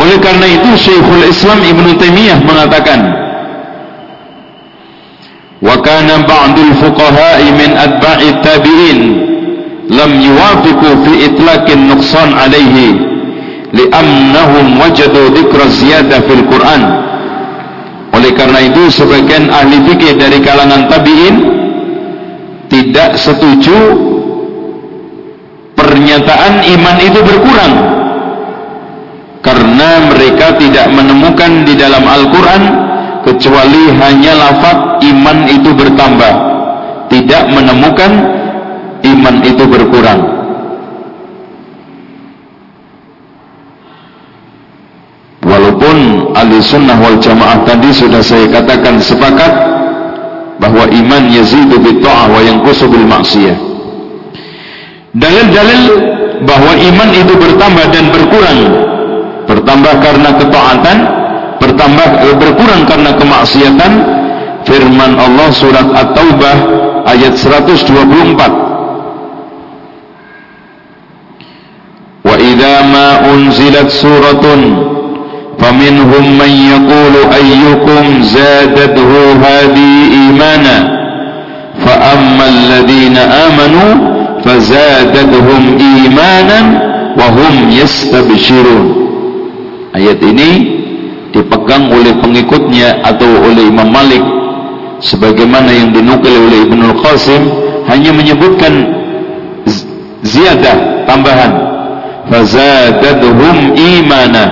oleh 0.00 0.16
karena 0.24 0.46
itu 0.48 0.70
Syekhul 0.80 1.28
Islam 1.28 1.60
Ibn 1.60 1.86
Taimiyah 2.00 2.40
mengatakan 2.40 3.00
wa 5.60 5.76
kana 5.84 6.24
ba'dul 6.24 6.72
fuqaha'i 6.80 7.52
min 7.52 7.76
tabi'in 8.40 9.27
lam 9.88 10.10
yuwafiqu 10.20 10.88
fi 11.04 11.12
itlaqin 11.32 11.88
nuqsan 11.88 12.30
alaihi 12.36 12.96
li'annahum 13.72 14.80
wajadu 14.80 15.32
dhikra 15.32 15.64
ziyadah 15.68 16.20
fil 16.24 16.44
Qur'an. 16.48 16.82
Oleh 18.12 18.32
karena 18.32 18.64
itu 18.64 18.88
sebagian 18.88 19.52
ahli 19.52 19.84
fikih 19.84 20.16
dari 20.16 20.40
kalangan 20.40 20.88
tabi'in 20.88 21.36
tidak 22.68 23.16
setuju 23.20 23.76
pernyataan 25.76 26.64
iman 26.64 26.96
itu 27.04 27.20
berkurang. 27.20 27.74
Karena 29.38 30.10
mereka 30.10 30.58
tidak 30.60 30.92
menemukan 30.92 31.64
di 31.64 31.78
dalam 31.78 32.04
Al-Quran 32.04 32.62
kecuali 33.22 33.88
hanya 33.96 34.32
lafaz 34.34 35.00
iman 35.04 35.38
itu 35.48 35.70
bertambah. 35.72 36.34
Tidak 37.08 37.44
menemukan 37.54 38.37
iman 39.16 39.36
itu 39.44 39.64
berkurang. 39.64 40.20
Walaupun 45.48 45.96
ahli 46.36 46.60
sunnah 46.60 46.98
wal 47.00 47.16
jamaah 47.16 47.64
tadi 47.64 47.88
sudah 47.88 48.20
saya 48.20 48.44
katakan 48.52 49.00
sepakat 49.00 49.52
bahwa 50.60 50.84
iman 50.90 51.22
yazidu 51.32 51.80
bitta'ah 51.80 52.26
wa 52.28 52.40
yanqusu 52.44 52.84
bil 52.90 53.06
maksiyah. 53.08 53.56
Dalil-dalil 55.16 55.82
bahwa 56.44 56.72
iman 56.76 57.08
itu 57.16 57.32
bertambah 57.32 57.86
dan 57.90 58.04
berkurang. 58.12 58.60
Bertambah 59.48 59.94
karena 60.04 60.30
ketaatan, 60.36 60.98
bertambah 61.56 62.08
eh, 62.28 62.36
berkurang 62.36 62.82
karena 62.84 63.10
kemaksiatan. 63.16 63.92
Firman 64.68 65.16
Allah 65.16 65.48
surat 65.48 65.88
At-Taubah 65.96 66.56
ayat 67.08 67.40
124 67.40 68.67
ما 72.87 73.33
أنزلت 73.33 73.89
سورة 73.89 74.45
فمنهم 75.59 76.23
من 76.37 76.51
يقول 76.73 77.15
أيكم 77.33 78.23
زادته 78.23 79.11
هذه 79.33 79.91
إيمانا 80.11 80.77
فأما 81.85 82.45
الذين 82.49 83.17
آمنوا 83.17 83.91
فزادتهم 84.45 85.77
إيمانا 85.79 86.59
وهم 87.19 87.53
يستبشرون 87.69 89.03
ayat 89.93 90.19
ini 90.25 90.49
dipegang 91.29 91.93
oleh 91.93 92.17
pengikutnya 92.17 93.05
atau 93.05 93.29
oleh 93.45 93.69
Imam 93.69 93.93
Malik 93.93 94.25
sebagaimana 95.05 95.69
yang 95.69 95.93
dinukil 95.93 96.33
oleh 96.33 96.65
Ibnu 96.65 96.97
Qasim 96.97 97.41
hanya 97.85 98.09
menyebutkan 98.09 98.73
ziyadah 100.25 101.05
tambahan 101.05 101.66
fazadadhum 102.30 103.74
imana. 103.74 104.44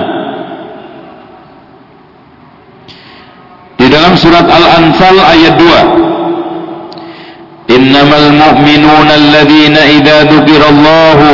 Di 3.76 3.92
dalam 3.92 4.16
surat 4.16 4.48
Al-Anfal 4.48 5.20
ayat 5.20 5.60
2 5.60 7.76
innamal 7.76 8.32
mu'minuna 8.32 9.12
alladhina 9.20 9.84
idza 9.90 10.32
dzukirallahu 10.32 11.28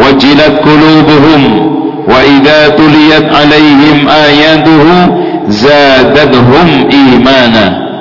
wajilat 0.00 0.64
qulubuhum 0.64 1.42
wa 2.08 2.16
idza 2.24 2.80
tuliyat 2.80 3.28
alaihim 3.28 4.08
ayatuhu 4.08 4.96
zadadhum 5.52 6.88
imana. 6.88 7.92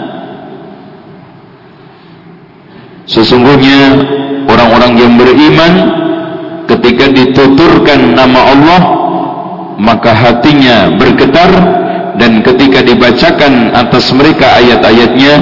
Sesungguhnya 3.10 4.06
orang-orang 4.46 4.94
yang 5.02 5.18
beriman 5.18 5.74
ketika 6.80 7.12
dituturkan 7.12 8.16
nama 8.16 8.40
Allah 8.56 8.82
maka 9.76 10.16
hatinya 10.16 10.96
bergetar 10.96 11.52
dan 12.16 12.40
ketika 12.40 12.84
dibacakan 12.84 13.76
atas 13.76 14.12
mereka 14.16 14.48
ayat-ayatnya 14.60 15.34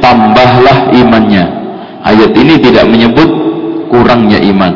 tambahlah 0.00 0.92
imannya. 0.96 1.44
Ayat 2.04 2.32
ini 2.36 2.56
tidak 2.60 2.88
menyebut 2.88 3.28
kurangnya 3.92 4.40
iman. 4.48 4.72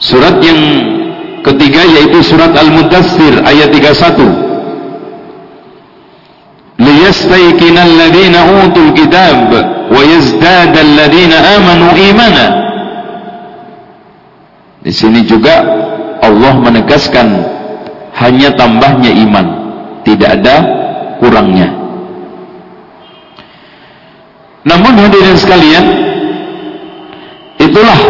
Surat 0.00 0.40
yang 0.40 0.60
ketiga 1.44 1.84
yaitu 1.84 2.20
surat 2.24 2.52
Al-Mudathir 2.56 3.40
ayat 3.44 3.72
31 3.72 4.47
alladhina 7.26 8.40
utul 8.68 8.92
kitab 8.94 9.50
wa 9.90 10.00
yazdada 10.04 10.78
alladhina 10.78 11.36
amanu 11.58 11.86
imana 11.96 12.46
di 14.78 14.92
sini 14.94 15.26
juga 15.26 15.64
Allah 16.22 16.54
menegaskan 16.58 17.28
hanya 18.14 18.54
tambahnya 18.54 19.10
iman 19.26 19.46
tidak 20.02 20.40
ada 20.40 20.56
kurangnya. 21.22 21.68
Namun 24.66 24.92
hadirin 24.98 25.36
sekalian 25.38 25.84
itulah 27.62 28.00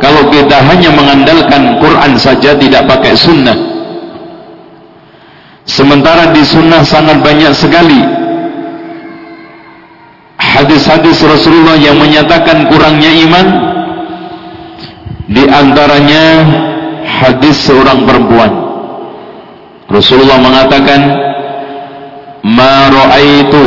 kalau 0.00 0.28
kita 0.32 0.56
hanya 0.66 0.90
mengandalkan 0.92 1.78
Quran 1.78 2.12
saja 2.16 2.56
tidak 2.56 2.88
pakai 2.88 3.14
sunnah. 3.14 3.56
Sementara 5.68 6.34
di 6.34 6.42
sunnah 6.42 6.82
sangat 6.82 7.22
banyak 7.22 7.54
sekali 7.54 8.19
hadis-hadis 10.60 11.24
Rasulullah 11.24 11.80
yang 11.80 11.96
menyatakan 11.96 12.68
kurangnya 12.68 13.10
iman. 13.28 13.46
Di 15.30 15.46
antaranya 15.46 16.24
hadis 17.06 17.56
seorang 17.64 18.04
perempuan. 18.04 18.50
Rasulullah 19.90 20.38
mengatakan, 20.38 21.00
"Ma 22.44 22.90
ra'aitu 22.90 23.62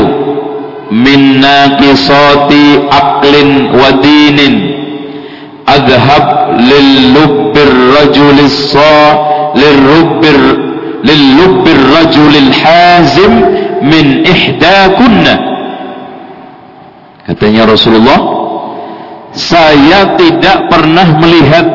min 0.92 1.42
naqisati 1.42 2.84
aqlin 2.92 3.74
wa 3.74 3.90
dinin 4.04 4.54
adhab 5.66 6.60
lil 6.62 6.90
lubbir 7.16 7.72
rajulis 7.96 8.76
sa 8.76 9.18
lil 9.56 9.78
lubbir 9.82 10.40
lillubbir 11.04 11.80
rajulil 11.96 12.52
hazim 12.52 13.34
min 13.84 14.24
ihdakunna 14.24 15.53
katanya 17.28 17.70
Rasulullah 17.72 18.20
saya 19.34 20.14
tidak 20.20 20.70
pernah 20.70 21.08
melihat 21.18 21.66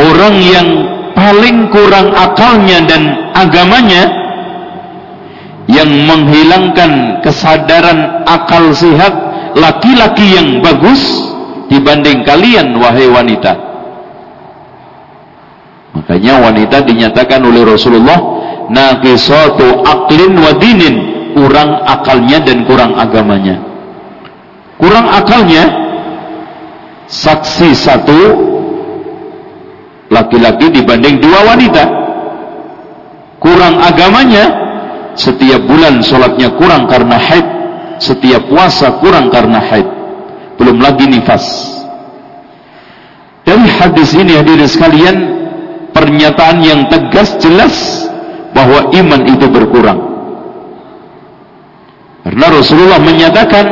orang 0.00 0.34
yang 0.42 0.68
paling 1.14 1.70
kurang 1.70 2.10
akalnya 2.10 2.82
dan 2.84 3.02
agamanya 3.32 4.02
yang 5.70 5.88
menghilangkan 6.04 7.22
kesadaran 7.24 8.26
akal 8.28 8.74
sehat 8.74 9.14
laki-laki 9.56 10.36
yang 10.36 10.60
bagus 10.60 11.00
dibanding 11.70 12.26
kalian 12.26 12.76
wahai 12.76 13.08
wanita. 13.08 13.54
Makanya 15.94 16.42
wanita 16.42 16.82
dinyatakan 16.84 17.40
oleh 17.40 17.62
Rasulullah 17.64 18.18
naqisatu 18.68 19.86
aqlin 19.86 20.34
wa 20.36 20.52
dinin 20.58 21.13
kurang 21.34 21.82
akalnya 21.84 22.38
dan 22.40 22.62
kurang 22.64 22.94
agamanya. 22.94 23.58
Kurang 24.78 25.06
akalnya 25.10 25.64
saksi 27.10 27.74
satu 27.74 28.20
laki-laki 30.08 30.70
dibanding 30.70 31.18
dua 31.18 31.52
wanita. 31.52 31.84
Kurang 33.42 33.76
agamanya 33.82 34.44
setiap 35.18 35.60
bulan 35.68 36.00
sholatnya 36.00 36.54
kurang 36.56 36.88
karena 36.88 37.20
haid 37.20 37.46
setiap 38.00 38.48
puasa 38.48 38.98
kurang 39.02 39.28
karena 39.28 39.60
haid. 39.60 39.86
Belum 40.56 40.80
lagi 40.80 41.10
nifas. 41.10 41.44
Dari 43.44 43.68
hadis 43.68 44.16
ini 44.16 44.40
hadirin 44.40 44.70
sekalian 44.70 45.16
pernyataan 45.92 46.64
yang 46.64 46.88
tegas 46.88 47.36
jelas 47.36 48.06
bahwa 48.56 48.88
iman 48.96 49.20
itu 49.28 49.46
berkurang 49.52 50.13
karena 52.24 52.46
Rasulullah 52.48 53.00
menyatakan 53.00 53.64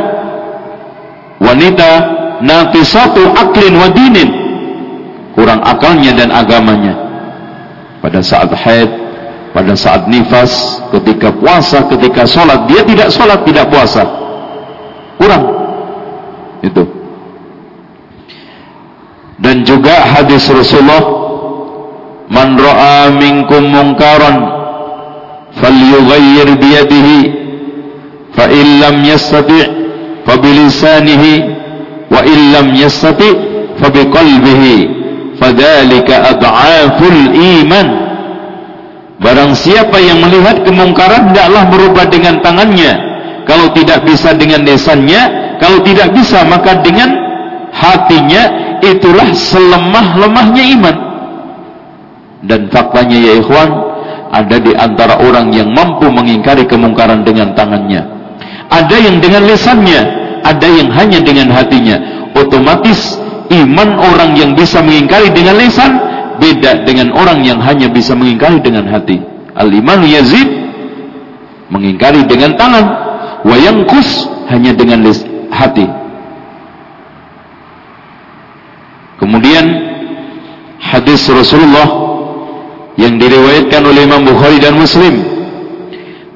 wanita 1.41 1.91
naqisatu 2.45 3.33
aklin 3.33 3.75
wa 3.81 3.89
dinin 3.91 4.31
kurang 5.33 5.65
akalnya 5.65 6.13
dan 6.13 6.29
agamanya 6.29 6.95
pada 8.05 8.21
saat 8.21 8.53
haid 8.53 9.03
pada 9.53 9.77
saat 9.77 10.09
nifas, 10.09 10.81
ketika 10.97 11.29
puasa, 11.37 11.85
ketika 11.93 12.25
sholat, 12.25 12.65
dia 12.67 12.83
tidak 12.89 13.13
sholat, 13.13 13.45
tidak 13.45 13.69
puasa. 13.69 14.03
Kurang. 15.21 15.45
Itu. 16.65 16.83
Dan 19.37 19.63
juga 19.69 19.93
hadis 20.09 20.49
Rasulullah, 20.49 21.05
Man 22.33 22.57
ra'a 22.57 23.13
minkum 23.13 23.69
munkaran, 23.69 24.41
falyughayyir 25.61 26.49
biyadihi, 26.57 27.19
illam 28.53 29.01
yastati' 29.03 29.65
fa 30.29 30.37
bilisanihi, 30.37 31.35
wa 32.13 32.21
illam 32.23 32.77
yastati' 32.77 33.33
fa 33.81 33.89
biqalbihi, 33.89 34.77
fadhalika 35.41 36.37
ad'aful. 36.37 37.17
Barang 39.23 39.55
siapa 39.55 40.03
yang 40.03 40.19
melihat 40.19 40.67
kemungkaran 40.67 41.31
hendaklah 41.31 41.71
merubah 41.71 42.11
dengan 42.11 42.43
tangannya. 42.43 42.93
Kalau 43.47 43.71
tidak 43.71 44.03
bisa 44.03 44.35
dengan 44.35 44.67
lesannya, 44.67 45.55
kalau 45.63 45.79
tidak 45.87 46.11
bisa 46.11 46.43
maka 46.43 46.83
dengan 46.83 47.11
hatinya 47.71 48.43
itulah 48.83 49.31
selemah-lemahnya 49.31 50.65
iman. 50.79 50.97
Dan 52.43 52.67
faktanya 52.75 53.15
ya 53.15 53.33
ikhwan, 53.39 53.71
ada 54.35 54.57
di 54.59 54.75
antara 54.75 55.23
orang 55.23 55.55
yang 55.55 55.71
mampu 55.71 56.11
mengingkari 56.11 56.67
kemungkaran 56.67 57.23
dengan 57.23 57.55
tangannya. 57.55 58.03
Ada 58.73 58.97
yang 58.97 59.21
dengan 59.21 59.45
lesannya, 59.45 60.01
ada 60.41 60.65
yang 60.65 60.89
hanya 60.89 61.21
dengan 61.21 61.53
hatinya. 61.53 62.01
Otomatis 62.33 63.21
iman 63.53 64.01
orang 64.01 64.33
yang 64.33 64.57
bisa 64.57 64.81
mengingkari 64.81 65.29
dengan 65.29 65.61
lesan 65.61 65.93
beda 66.41 66.89
dengan 66.89 67.13
orang 67.13 67.45
yang 67.45 67.61
hanya 67.61 67.93
bisa 67.93 68.17
mengingkari 68.17 68.59
dengan 68.65 68.89
hati. 68.89 69.21
Al-iman 69.53 70.01
yazid 70.09 70.49
mengingkari 71.69 72.25
dengan 72.25 72.57
tangan, 72.57 72.85
wa 73.45 73.57
kus 73.89 74.25
hanya 74.49 74.73
dengan 74.73 75.05
hati. 75.53 75.87
Kemudian 79.21 79.65
hadis 80.83 81.29
Rasulullah 81.31 81.89
yang 82.99 83.17
diriwayatkan 83.17 83.81
oleh 83.85 84.05
Imam 84.05 84.27
Bukhari 84.27 84.59
dan 84.61 84.77
Muslim. 84.77 85.32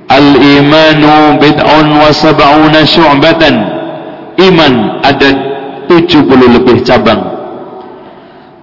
Al-imanu 0.06 1.42
bid'un 1.42 1.88
wa 1.90 2.10
sab'una 2.14 2.86
syu'batan. 2.86 3.54
Iman 4.38 5.02
ada 5.02 5.28
70 5.90 6.30
lebih 6.30 6.86
cabang. 6.86 7.26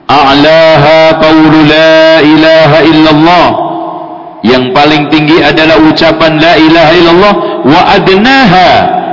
A'laha 0.08 1.20
qawlu 1.20 1.68
la 1.68 2.24
ilaha 2.24 2.80
illallah. 2.88 3.48
Yang 4.44 4.76
paling 4.76 5.04
tinggi 5.08 5.40
adalah 5.40 5.80
ucapan 5.84 6.40
la 6.40 6.54
ilaha 6.60 6.92
illallah. 6.96 7.34
Wa 7.64 7.82
adnaha 7.96 8.70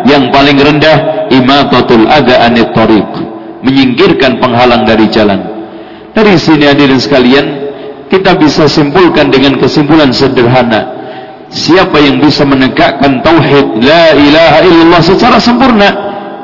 yang 0.06 0.30
paling 0.30 0.58
rendah 0.58 1.30
imatatul 1.34 2.06
adha 2.06 2.46
anit 2.46 2.70
tariq. 2.74 3.10
Menyingkirkan 3.66 4.38
penghalang 4.38 4.86
dari 4.86 5.10
jalan. 5.10 5.40
Dari 6.14 6.34
sini 6.38 6.66
hadirin 6.66 6.98
sekalian 6.98 7.46
kita 8.10 8.34
bisa 8.34 8.66
simpulkan 8.66 9.30
dengan 9.30 9.54
kesimpulan 9.62 10.10
sederhana 10.10 10.99
siapa 11.50 11.98
yang 11.98 12.22
bisa 12.22 12.46
menegakkan 12.46 13.20
tauhid 13.20 13.82
la 13.82 14.14
ilaha 14.14 14.58
illallah 14.64 15.02
secara 15.02 15.36
sempurna 15.42 15.88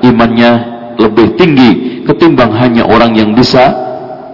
imannya 0.03 0.53
lebih 0.99 1.39
tinggi 1.39 2.03
ketimbang 2.07 2.53
hanya 2.55 2.87
orang 2.87 3.15
yang 3.15 3.35
bisa 3.35 3.87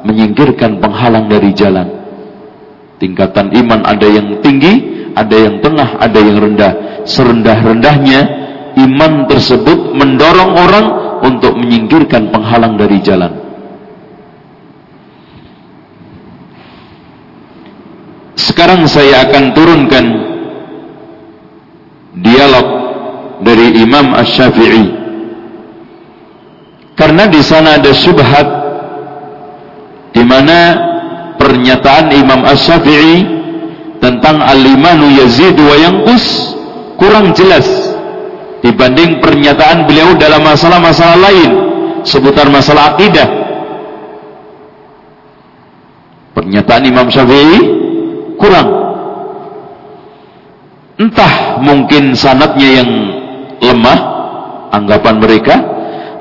menyingkirkan 0.03 0.83
penghalang 0.83 1.31
dari 1.31 1.51
jalan. 1.55 1.89
Tingkatan 2.99 3.51
iman 3.51 3.83
ada 3.83 4.07
yang 4.07 4.39
tinggi, 4.45 5.09
ada 5.19 5.35
yang 5.35 5.59
tengah, 5.59 5.99
ada 5.99 6.19
yang 6.23 6.39
rendah. 6.39 6.73
Serendah-rendahnya 7.03 8.21
iman 8.79 9.27
tersebut 9.27 9.91
mendorong 9.99 10.53
orang 10.55 10.87
untuk 11.27 11.59
menyingkirkan 11.59 12.31
penghalang 12.31 12.79
dari 12.79 12.99
jalan. 13.03 13.33
Sekarang 18.39 18.87
saya 18.87 19.27
akan 19.27 19.45
turunkan 19.55 20.32
dialog 22.17 22.67
dari 23.41 23.81
Imam 23.81 24.13
Ash-Syafi'i. 24.13 25.01
Karena 26.93 27.25
di 27.27 27.41
sana 27.41 27.81
ada 27.81 27.91
syubhat 27.91 28.49
di 30.13 30.23
mana 30.23 30.59
pernyataan 31.41 32.13
Imam 32.13 32.45
Ash-Syafi'i 32.45 33.25
tentang 33.99 34.45
al-imanu 34.45 35.09
yazid 35.17 35.57
wa 35.57 35.75
yanqus 35.79 36.55
kurang 37.01 37.33
jelas 37.33 37.65
dibanding 38.61 39.19
pernyataan 39.19 39.89
beliau 39.89 40.15
dalam 40.15 40.45
masalah-masalah 40.45 41.19
lain 41.19 41.51
seputar 42.07 42.47
masalah 42.53 42.95
akidah. 42.95 43.29
Pernyataan 46.33 46.83
Imam 46.87 47.07
Syafi'i 47.09 47.61
kurang. 48.37 48.92
Entah 51.03 51.59
mungkin 51.59 52.15
sanatnya 52.15 52.79
yang 52.79 52.91
lemah 53.59 53.99
anggapan 54.71 55.19
mereka 55.19 55.59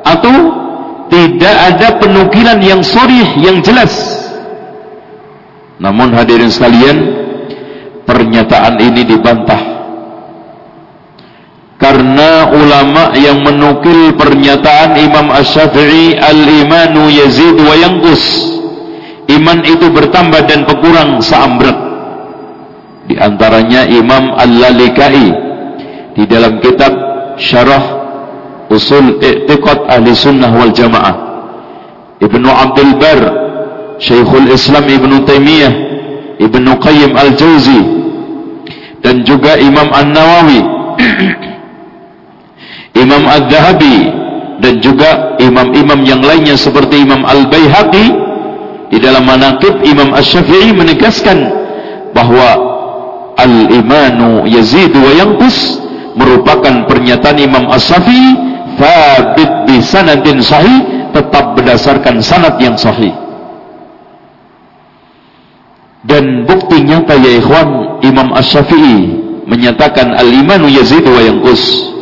atau 0.02 0.34
tidak 1.06 1.56
ada 1.70 2.02
penukilan 2.02 2.58
yang 2.58 2.82
sorih 2.82 3.30
yang 3.38 3.62
jelas. 3.62 3.94
Namun 5.78 6.18
hadirin 6.18 6.50
sekalian 6.50 6.98
pernyataan 8.10 8.82
ini 8.82 9.06
dibantah. 9.06 9.62
Karena 11.78 12.50
ulama 12.50 13.14
yang 13.18 13.46
menukil 13.46 14.18
pernyataan 14.18 14.98
Imam 14.98 15.30
Ash-Syafi'i 15.30 16.18
al-imanu 16.18 17.06
yazid 17.06 17.58
wa 17.58 17.78
yanqus. 17.78 18.22
Iman 19.30 19.62
itu 19.62 19.94
bertambah 19.94 20.50
dan 20.50 20.66
berkurang 20.66 21.22
seambrek 21.22 21.91
di 23.12 23.20
antaranya 23.20 23.84
Imam 23.92 24.32
Al-Lalikai. 24.40 25.52
Di 26.16 26.24
dalam 26.28 26.64
kitab 26.64 26.96
Syarah 27.36 27.84
usul 28.72 29.20
i'tiqad 29.20 29.92
ahli 29.92 30.16
sunnah 30.16 30.48
wal 30.48 30.72
jamaah. 30.72 31.16
Ibnu 32.24 32.48
Abdul 32.48 32.96
Bar 32.96 33.20
Syekhul 34.00 34.48
Islam 34.54 34.88
Ibnu 34.88 35.28
Taimiyah 35.28 35.74
Ibnu 36.40 36.72
Qayyim 36.80 37.12
Al-Jauzi 37.18 37.82
dan 39.02 39.26
juga 39.26 39.58
Imam 39.58 39.90
An-Nawawi 39.90 40.62
Imam 43.04 43.24
Ad-Dahabi 43.26 43.98
dan 44.62 44.78
juga 44.78 45.36
imam-imam 45.42 46.06
yang 46.06 46.22
lainnya 46.22 46.54
seperti 46.54 47.02
Imam 47.02 47.26
Al-Baihaqi. 47.26 48.30
Di 48.92 49.00
dalam 49.00 49.24
manaqib 49.24 49.88
Imam 49.88 50.12
Asy-Syafi'i 50.12 50.76
menegaskan 50.76 51.40
bahwa 52.12 52.71
al-imanu 53.42 54.46
yazidu 54.46 55.02
wa 55.02 55.12
yanqus 55.18 55.82
merupakan 56.14 56.86
pernyataan 56.86 57.38
Imam 57.42 57.66
Asy-Syafi'i 57.72 58.30
thabit 58.78 59.52
bi 59.68 59.76
sanadin 59.82 60.40
sahih 60.40 61.10
tetap 61.12 61.58
berdasarkan 61.58 62.24
sanad 62.24 62.56
yang 62.62 62.78
sahih 62.80 63.12
dan 66.02 66.50
bukti 66.50 66.82
nyata 66.82 67.14
ya 67.14 67.38
ikhwan 67.38 68.02
Imam 68.02 68.34
Ash-Syafi'i 68.34 69.22
menyatakan 69.46 70.18
al-imanu 70.18 70.66
yazid 70.66 71.06
wa 71.06 71.22
yanqus. 71.22 71.94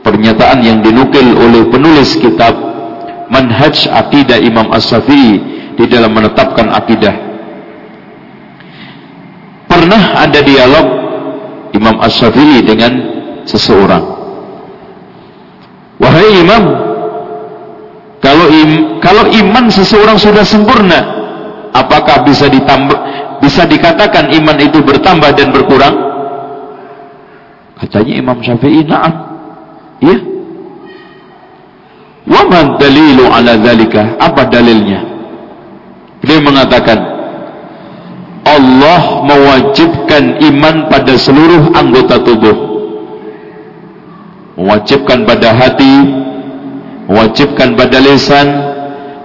Pernyataan 0.00 0.62
yang 0.62 0.78
dinukil 0.80 1.34
oleh 1.34 1.66
penulis 1.68 2.14
kitab 2.16 2.54
Manhaj 3.26 3.90
Aqidah 3.90 4.38
Imam 4.38 4.70
As-Syafi'i 4.72 5.42
di 5.76 5.84
dalam 5.90 6.14
menetapkan 6.16 6.72
akidah. 6.72 7.35
Pernah 9.86 10.18
ada 10.18 10.42
dialog 10.42 10.86
Imam 11.70 12.02
As-Syafi'i 12.02 12.58
dengan 12.66 12.90
seseorang. 13.46 14.02
Wahai 16.02 16.42
Imam, 16.42 16.74
kalau 18.18 18.50
im, 18.50 18.98
kalau 18.98 19.30
iman 19.30 19.70
seseorang 19.70 20.18
sudah 20.18 20.42
sempurna, 20.42 21.06
apakah 21.70 22.26
bisa 22.26 22.50
ditambah 22.50 22.98
bisa 23.38 23.62
dikatakan 23.62 24.34
iman 24.34 24.58
itu 24.58 24.82
bertambah 24.82 25.30
dan 25.38 25.54
berkurang? 25.54 25.94
Katanya 27.78 28.14
Imam 28.26 28.42
Syafi'i, 28.42 28.82
"Na'am." 28.90 29.14
Iya. 30.02 30.18
Wa 32.26 32.42
man 32.50 32.74
dalilu 32.82 33.30
ala 33.30 33.54
dzalika? 33.54 34.18
Apa 34.18 34.50
dalilnya? 34.50 34.98
Dia 36.26 36.42
mengatakan, 36.42 37.15
Allah 38.56 39.20
mewajibkan 39.28 40.40
iman 40.40 40.88
pada 40.88 41.12
seluruh 41.20 41.76
anggota 41.76 42.16
tubuh. 42.24 42.56
Mewajibkan 44.56 45.28
pada 45.28 45.52
hati, 45.52 45.96
mewajibkan 47.04 47.76
pada 47.76 47.98
lisan, 48.00 48.48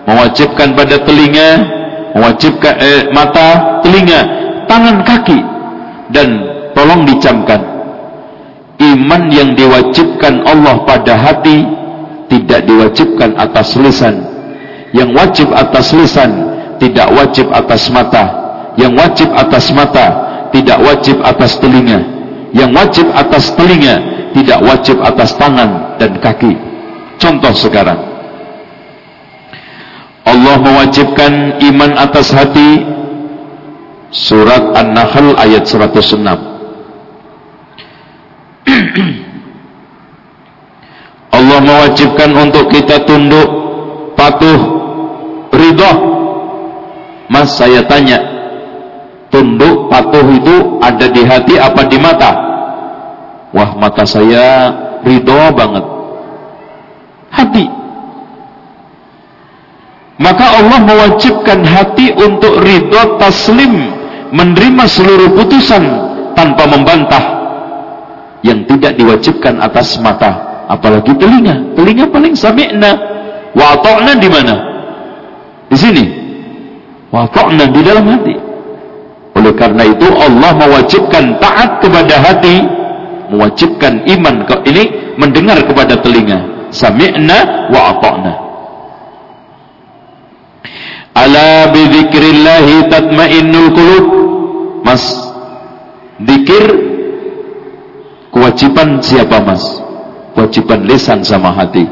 mewajibkan 0.04 0.76
pada 0.76 0.96
telinga, 1.08 1.50
mewajibkan 2.12 2.74
eh, 2.84 3.02
mata, 3.16 3.80
telinga, 3.80 4.20
tangan, 4.68 5.08
kaki 5.08 5.40
dan 6.12 6.28
tolong 6.76 7.08
dicamkan. 7.08 7.64
Iman 8.82 9.32
yang 9.32 9.56
diwajibkan 9.56 10.44
Allah 10.44 10.84
pada 10.84 11.16
hati 11.16 11.64
tidak 12.28 12.68
diwajibkan 12.68 13.40
atas 13.40 13.80
lisan. 13.80 14.28
Yang 14.92 15.10
wajib 15.16 15.48
atas 15.56 15.96
lisan 15.96 16.32
tidak 16.84 17.08
wajib 17.16 17.48
atas 17.56 17.88
mata 17.88 18.41
yang 18.80 18.96
wajib 18.96 19.28
atas 19.36 19.68
mata 19.76 20.32
tidak 20.52 20.84
wajib 20.84 21.24
atas 21.24 21.56
telinga. 21.60 22.00
Yang 22.52 22.72
wajib 22.76 23.08
atas 23.16 23.56
telinga 23.56 23.96
tidak 24.36 24.60
wajib 24.64 25.00
atas 25.00 25.34
tangan 25.40 25.96
dan 26.00 26.20
kaki. 26.20 26.56
Contoh 27.20 27.54
sekarang. 27.56 28.00
Allah 30.28 30.56
mewajibkan 30.60 31.54
iman 31.72 31.98
atas 31.98 32.32
hati. 32.36 32.86
Surat 34.12 34.76
An-Nahl 34.76 35.40
ayat 35.40 35.64
106 35.64 36.20
Allah 41.32 41.60
mewajibkan 41.64 42.36
untuk 42.36 42.68
kita 42.68 43.08
tunduk, 43.08 43.48
patuh, 44.20 44.60
ridho. 45.56 46.12
Mas 47.32 47.56
saya 47.56 47.88
tanya, 47.88 48.41
tunduk, 49.32 49.90
patuh 49.90 50.28
itu 50.36 50.78
ada 50.84 51.08
di 51.08 51.24
hati 51.24 51.56
apa 51.58 51.82
di 51.88 51.98
mata? 51.98 52.32
Wah 53.56 53.72
mata 53.80 54.04
saya 54.06 54.70
ridho 55.02 55.52
banget. 55.56 55.86
Hati. 57.32 57.66
Maka 60.22 60.46
Allah 60.62 60.80
mewajibkan 60.86 61.66
hati 61.66 62.14
untuk 62.14 62.62
ridho 62.62 63.18
taslim, 63.18 63.90
menerima 64.30 64.84
seluruh 64.86 65.34
putusan 65.34 65.82
tanpa 66.38 66.70
membantah 66.70 67.24
yang 68.46 68.66
tidak 68.66 68.98
diwajibkan 68.98 69.58
atas 69.62 69.98
mata 70.02 70.66
apalagi 70.72 71.14
telinga 71.14 71.76
telinga 71.78 72.10
paling 72.10 72.34
sami'na 72.34 72.92
wa 73.54 73.76
di 74.18 74.30
mana 74.32 74.56
di 75.70 75.78
sini 75.78 76.06
wa 77.14 77.28
di 77.54 77.82
dalam 77.84 78.06
hati 78.08 78.36
oleh 79.42 79.54
karena 79.58 79.84
itu 79.90 80.06
Allah 80.06 80.52
mewajibkan 80.54 81.42
taat 81.42 81.82
kepada 81.82 82.16
hati 82.22 82.62
mewajibkan 83.34 84.06
iman 84.06 84.36
ke 84.46 84.56
ini 84.70 84.84
mendengar 85.18 85.58
kepada 85.66 85.98
telinga 86.00 86.70
sami'na 86.70 87.68
wa 87.74 87.98
ta'na 87.98 88.34
ala 91.18 91.74
bi 91.74 91.82
dzikrillah 91.90 92.68
tatma'innul 92.88 93.70
qulub 93.74 94.06
mas 94.86 95.04
zikir 96.22 96.92
Kewajiban 98.32 99.04
siapa 99.04 99.44
mas? 99.44 99.62
Kewajiban 100.32 100.88
lisan 100.88 101.20
sama 101.22 101.52
hati. 101.52 101.84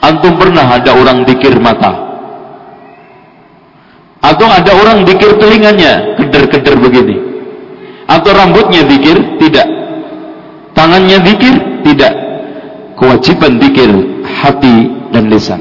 Antum 0.00 0.40
pernah 0.40 0.64
ada 0.64 0.96
orang 0.96 1.28
dikir 1.28 1.60
mata? 1.60 2.09
Atau 4.20 4.44
ada 4.44 4.76
orang 4.76 5.08
dikir 5.08 5.40
telinganya, 5.40 6.16
keder-keder 6.20 6.76
begini? 6.76 7.16
Atau 8.04 8.36
rambutnya 8.36 8.84
dikir? 8.84 9.40
Tidak. 9.40 9.68
Tangannya 10.76 11.24
dikir? 11.24 11.54
Tidak. 11.86 12.12
Kewajiban 13.00 13.56
dikir 13.56 13.88
hati 14.28 14.76
dan 15.08 15.32
lisan. 15.32 15.60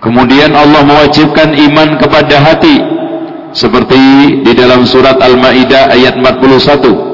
Kemudian 0.00 0.56
Allah 0.56 0.80
mewajibkan 0.80 1.52
iman 1.52 2.00
kepada 2.00 2.40
hati 2.40 2.80
seperti 3.52 4.00
di 4.40 4.52
dalam 4.56 4.88
surat 4.88 5.20
Al-Maidah 5.20 5.92
ayat 5.92 6.16
41 6.16 7.10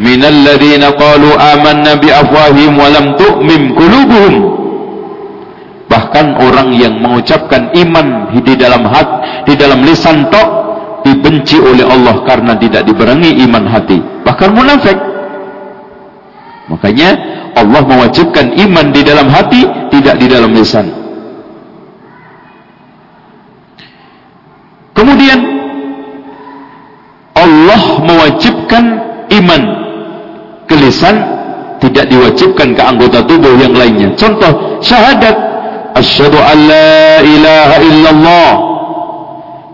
minal 0.00 0.38
ladzina 0.42 0.96
qalu 0.96 1.30
amanna 1.36 2.00
bi 2.00 2.08
afwahihim 2.10 2.74
wa 2.74 2.88
lam 2.90 3.06
tu'mim 3.20 3.76
qulubuhum 3.76 4.34
bahkan 5.90 6.38
orang 6.38 6.70
yang 6.70 7.02
mengucapkan 7.02 7.74
iman 7.74 8.30
di 8.30 8.54
dalam 8.54 8.86
hat 8.86 9.08
di 9.42 9.58
dalam 9.58 9.82
lisan 9.82 10.30
tok 10.30 10.48
dibenci 11.02 11.58
oleh 11.58 11.82
Allah 11.82 12.22
karena 12.22 12.54
tidak 12.54 12.86
diberangi 12.86 13.42
iman 13.42 13.66
hati. 13.66 13.98
Bahkan 14.22 14.50
munafik. 14.54 14.98
Makanya 16.70 17.10
Allah 17.58 17.82
mewajibkan 17.82 18.54
iman 18.54 18.86
di 18.94 19.02
dalam 19.02 19.26
hati 19.26 19.66
tidak 19.90 20.22
di 20.22 20.26
dalam 20.30 20.54
lisan. 20.54 20.86
Kemudian 24.94 25.40
Allah 27.34 27.82
mewajibkan 28.04 28.84
iman 29.42 29.62
ke 30.70 30.74
lisan 30.78 31.16
tidak 31.80 32.06
diwajibkan 32.12 32.76
ke 32.76 32.82
anggota 32.84 33.24
tubuh 33.24 33.56
yang 33.58 33.74
lainnya. 33.74 34.12
Contoh 34.14 34.78
syahadat 34.84 35.49
asyhadu 35.96 36.38
an 36.38 36.58
la 36.68 37.20
ilaha 37.24 37.76
illallah. 37.82 38.50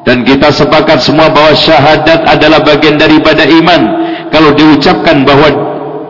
Dan 0.06 0.22
kita 0.22 0.54
sepakat 0.54 1.02
semua 1.02 1.26
bahwa 1.34 1.50
syahadat 1.58 2.22
adalah 2.30 2.62
bagian 2.62 2.94
daripada 2.94 3.42
iman. 3.42 3.82
Kalau 4.30 4.54
diucapkan 4.54 5.26
bahwa 5.26 5.48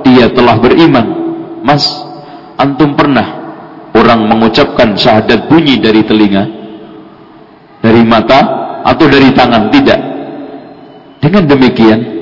dia 0.05 0.29
telah 0.37 0.61
beriman, 0.61 1.07
Mas, 1.65 1.89
antum 2.61 2.93
pernah 2.93 3.25
orang 3.97 4.29
mengucapkan 4.29 4.93
syahadat 4.93 5.49
bunyi 5.49 5.81
dari 5.81 6.05
telinga, 6.05 6.45
dari 7.81 8.05
mata, 8.05 8.41
atau 8.85 9.09
dari 9.09 9.33
tangan? 9.33 9.73
Tidak. 9.73 10.01
Dengan 11.25 11.43
demikian 11.49 12.17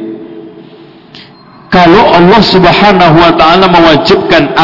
kalau 1.74 2.14
Allah 2.14 2.38
subhanahu 2.38 3.16
wa 3.18 3.34
ta'ala 3.34 3.66
mewajibkan 3.66 4.54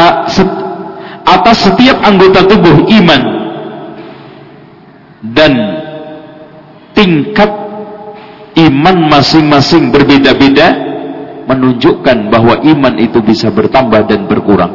atas 1.31 1.71
setiap 1.71 2.03
anggota 2.03 2.45
tubuh 2.51 2.87
iman 2.91 3.23
dan 5.31 5.53
tingkat 6.97 7.51
iman 8.59 8.97
masing-masing 9.07 9.95
berbeda-beda 9.95 10.91
menunjukkan 11.47 12.31
bahwa 12.31 12.59
iman 12.67 12.95
itu 12.99 13.23
bisa 13.23 13.49
bertambah 13.55 14.11
dan 14.11 14.27
berkurang 14.27 14.75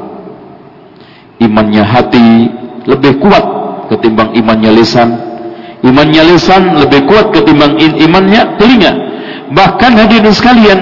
imannya 1.44 1.84
hati 1.84 2.50
lebih 2.88 3.20
kuat 3.20 3.44
ketimbang 3.92 4.32
imannya 4.34 4.72
lisan 4.72 5.36
Imannya 5.86 6.34
lisan 6.34 6.82
lebih 6.82 7.06
kuat 7.06 7.30
ketimbang 7.30 7.78
imannya 7.78 8.58
telinga. 8.58 8.92
Bahkan 9.54 9.92
hadirin 9.94 10.34
sekalian, 10.34 10.80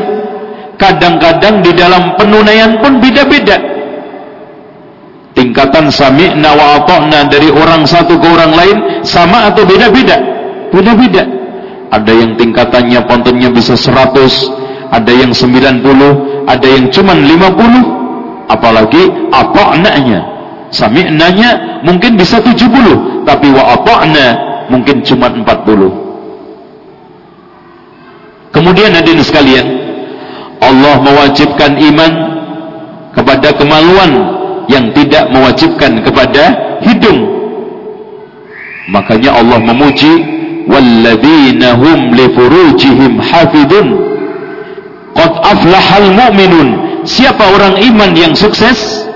kadang-kadang 0.80 1.60
di 1.60 1.76
dalam 1.76 2.16
penunaian 2.16 2.80
pun 2.80 3.04
beda-beda. 3.04 3.60
Tingkatan 5.34 5.90
sami'na 5.90 6.54
wa 6.54 6.78
ata'na 6.78 7.26
dari 7.26 7.50
orang 7.50 7.90
satu 7.90 8.22
ke 8.22 8.28
orang 8.30 8.54
lain 8.54 8.78
sama 9.02 9.50
atau 9.50 9.66
beda-beda? 9.66 10.14
Beda-beda. 10.70 11.26
Ada 11.90 12.12
yang 12.14 12.38
tingkatannya 12.38 13.02
pontonnya 13.10 13.50
bisa 13.50 13.74
100, 13.74 14.94
ada 14.94 15.12
yang 15.14 15.34
90, 15.34 16.46
ada 16.46 16.68
yang 16.70 16.86
cuman 16.94 17.18
50, 17.26 18.50
apalagi 18.50 19.04
ata'nanya. 19.34 20.22
Sami'nanya 20.70 21.82
mungkin 21.82 22.14
bisa 22.18 22.38
70, 22.38 23.26
tapi 23.26 23.50
wa 23.50 23.74
ata'na 23.78 24.28
mungkin 24.70 25.02
cuma 25.02 25.34
40 25.34 25.44
Kemudian 28.54 28.94
hadirin 28.94 29.26
sekalian, 29.26 29.66
Allah 30.62 31.02
mewajibkan 31.02 31.74
iman 31.74 32.12
kepada 33.18 33.50
kemaluan 33.58 34.12
yang 34.72 34.92
tidak 34.96 35.30
mewajibkan 35.32 36.00
kepada 36.04 36.44
hidung. 36.84 37.20
Makanya 38.92 39.40
Allah 39.40 39.60
memuji 39.64 40.14
walladzina 40.68 41.80
hum 41.80 42.00
li 42.16 42.26
furujihim 42.36 43.20
hafidun. 43.20 43.88
Qad 45.16 45.34
aflahal 45.40 46.10
mu'minun. 46.12 46.70
Siapa 47.04 47.44
orang 47.54 47.80
iman 47.80 48.12
yang 48.16 48.34
sukses? 48.36 49.08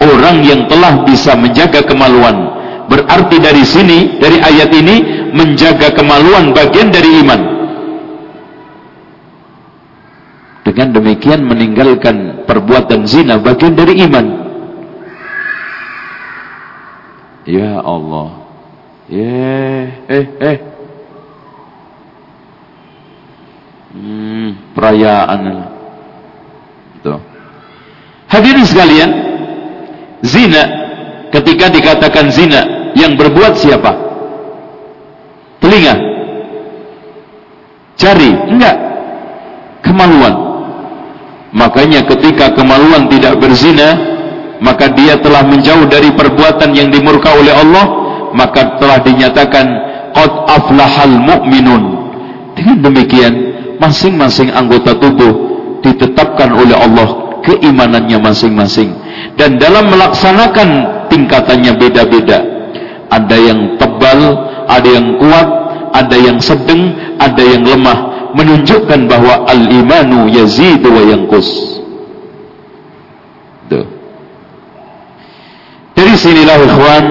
Orang 0.00 0.42
yang 0.42 0.66
telah 0.66 1.04
bisa 1.04 1.36
menjaga 1.36 1.84
kemaluan. 1.84 2.50
Berarti 2.90 3.38
dari 3.38 3.62
sini, 3.62 4.18
dari 4.18 4.42
ayat 4.42 4.70
ini 4.74 4.96
menjaga 5.30 5.94
kemaluan 5.94 6.50
bagian 6.50 6.90
dari 6.90 7.22
iman. 7.22 7.40
Dengan 10.66 10.88
demikian 10.94 11.40
meninggalkan 11.46 12.46
perbuatan 12.46 13.06
zina 13.06 13.38
bagian 13.38 13.78
dari 13.78 14.06
iman. 14.06 14.39
Ya 17.48 17.80
Allah. 17.80 18.28
Yeah. 19.08 20.06
Eh, 20.06 20.26
eh. 20.38 20.58
Hmm, 23.90 24.48
perayaan. 24.76 25.40
Tuh. 27.02 27.20
Hadirin 28.30 28.62
sekalian, 28.62 29.10
zina 30.22 30.62
ketika 31.34 31.66
dikatakan 31.72 32.30
zina 32.30 32.92
yang 32.94 33.18
berbuat 33.18 33.58
siapa? 33.58 33.90
Telinga. 35.58 35.94
Jari? 37.98 38.30
Enggak. 38.48 38.76
Kemaluan. 39.82 40.34
Makanya 41.50 42.06
ketika 42.06 42.54
kemaluan 42.54 43.10
tidak 43.10 43.42
berzina, 43.42 44.19
maka 44.60 44.92
dia 44.92 45.16
telah 45.20 45.44
menjauh 45.44 45.88
dari 45.88 46.12
perbuatan 46.12 46.76
yang 46.76 46.92
dimurka 46.92 47.32
oleh 47.32 47.52
Allah, 47.52 47.84
maka 48.36 48.76
telah 48.78 49.00
dinyatakan 49.00 49.66
qad 50.12 50.32
aflahal 50.46 51.16
mu'minun. 51.16 51.82
Dengan 52.54 52.78
demikian, 52.84 53.34
masing-masing 53.80 54.52
anggota 54.52 54.92
tubuh 55.00 55.32
ditetapkan 55.80 56.52
oleh 56.52 56.76
Allah 56.76 57.40
keimanannya 57.40 58.20
masing-masing 58.20 58.92
dan 59.40 59.56
dalam 59.56 59.88
melaksanakan 59.88 60.68
tingkatannya 61.08 61.72
beda-beda. 61.80 62.38
Ada 63.10 63.36
yang 63.42 63.60
tebal, 63.74 64.20
ada 64.70 64.86
yang 64.86 65.18
kuat, 65.18 65.48
ada 65.96 66.14
yang 66.14 66.38
sedang, 66.38 66.94
ada 67.18 67.42
yang 67.42 67.66
lemah, 67.66 68.30
menunjukkan 68.38 69.10
bahwa 69.10 69.50
al-imanu 69.50 70.30
yazidu 70.30 70.94
wa. 70.94 71.02
Dari 76.10 76.26
sinilah 76.26 76.58
ikhwan. 76.66 77.06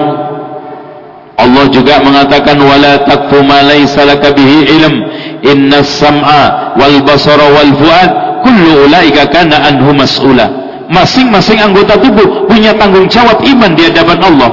Allah 1.40 1.64
juga 1.72 2.04
mengatakan 2.04 2.60
wala 2.60 3.00
taqfu 3.08 3.40
ma 3.40 3.64
laysa 3.64 4.04
laka 4.04 4.28
bihi 4.36 4.76
ilm. 4.76 4.94
Inna 5.40 5.80
sam'a 5.80 6.76
wal 6.76 7.00
basara 7.08 7.48
wal 7.48 7.72
fuad 7.80 8.10
kullu 8.44 8.84
ulaika 8.84 9.24
kana 9.32 9.72
anhu 9.72 9.96
mas'ula. 9.96 10.52
Masing-masing 10.92 11.64
anggota 11.64 11.96
tubuh 11.96 12.44
punya 12.44 12.76
tanggung 12.76 13.08
jawab 13.08 13.40
iman 13.40 13.72
di 13.72 13.88
hadapan 13.88 14.20
Allah. 14.20 14.50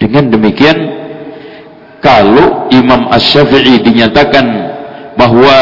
Dengan 0.00 0.32
demikian 0.32 0.78
kalau 2.00 2.72
Imam 2.72 3.12
Ash-Syafi'i 3.12 3.84
dinyatakan 3.84 4.48
bahwa 5.20 5.56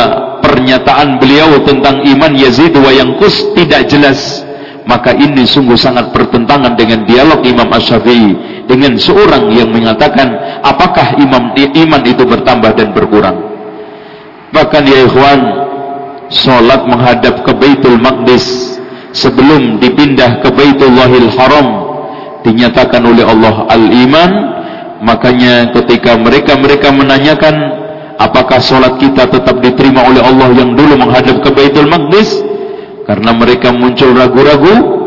pernyataan 0.46 1.18
beliau 1.18 1.58
tentang 1.66 2.06
iman 2.06 2.38
Yazid 2.38 2.70
wa 2.78 2.94
Yankus 2.94 3.50
tidak 3.58 3.90
jelas 3.90 4.46
maka 4.82 5.14
ini 5.14 5.46
sungguh 5.46 5.78
sangat 5.78 6.10
bertentangan 6.10 6.74
dengan 6.74 7.06
dialog 7.06 7.40
Imam 7.46 7.70
Ash-Syafi'i 7.70 8.66
dengan 8.66 8.98
seorang 8.98 9.50
yang 9.54 9.70
mengatakan 9.70 10.60
apakah 10.62 11.18
imam, 11.18 11.54
iman 11.54 12.02
itu 12.02 12.22
bertambah 12.26 12.72
dan 12.74 12.90
berkurang? 12.90 13.38
Bahkan 14.52 14.82
ya 14.84 14.98
ikhwan 15.06 15.40
solat 16.28 16.84
menghadap 16.88 17.46
ke 17.46 17.52
Baitul 17.56 17.96
Maqdis 18.00 18.76
sebelum 19.14 19.78
dipindah 19.78 20.40
ke 20.40 20.48
Baitullahil 20.50 21.30
Haram 21.36 21.68
dinyatakan 22.42 23.02
oleh 23.04 23.24
Allah 23.24 23.68
al-iman. 23.70 24.32
Makanya 25.02 25.74
ketika 25.74 26.14
mereka-mereka 26.14 26.94
menanyakan 26.94 27.54
apakah 28.22 28.62
solat 28.62 29.02
kita 29.02 29.26
tetap 29.26 29.58
diterima 29.58 30.06
oleh 30.06 30.22
Allah 30.22 30.54
yang 30.54 30.78
dulu 30.78 30.94
menghadap 30.94 31.42
ke 31.42 31.50
Baitul 31.50 31.90
Maqdis 31.90 32.51
karena 33.06 33.30
mereka 33.34 33.74
muncul 33.74 34.14
ragu-ragu 34.14 35.02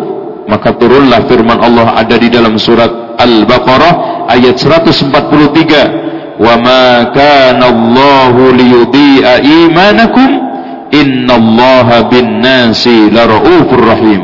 maka 0.46 0.78
turunlah 0.78 1.26
firman 1.26 1.58
Allah 1.58 1.98
ada 1.98 2.16
di 2.22 2.30
dalam 2.30 2.60
surat 2.62 3.18
Al-Baqarah 3.18 4.28
ayat 4.30 4.62
143 4.62 6.38
wa 6.38 6.54
ma 6.62 7.10
kana 7.16 7.66
Allahu 7.72 8.54
liyudhi'a 8.54 9.42
imanakum 9.42 10.30
innallaha 10.94 12.06
bin-nasi 12.12 13.10
laraufur 13.10 13.82
rahim. 13.82 14.22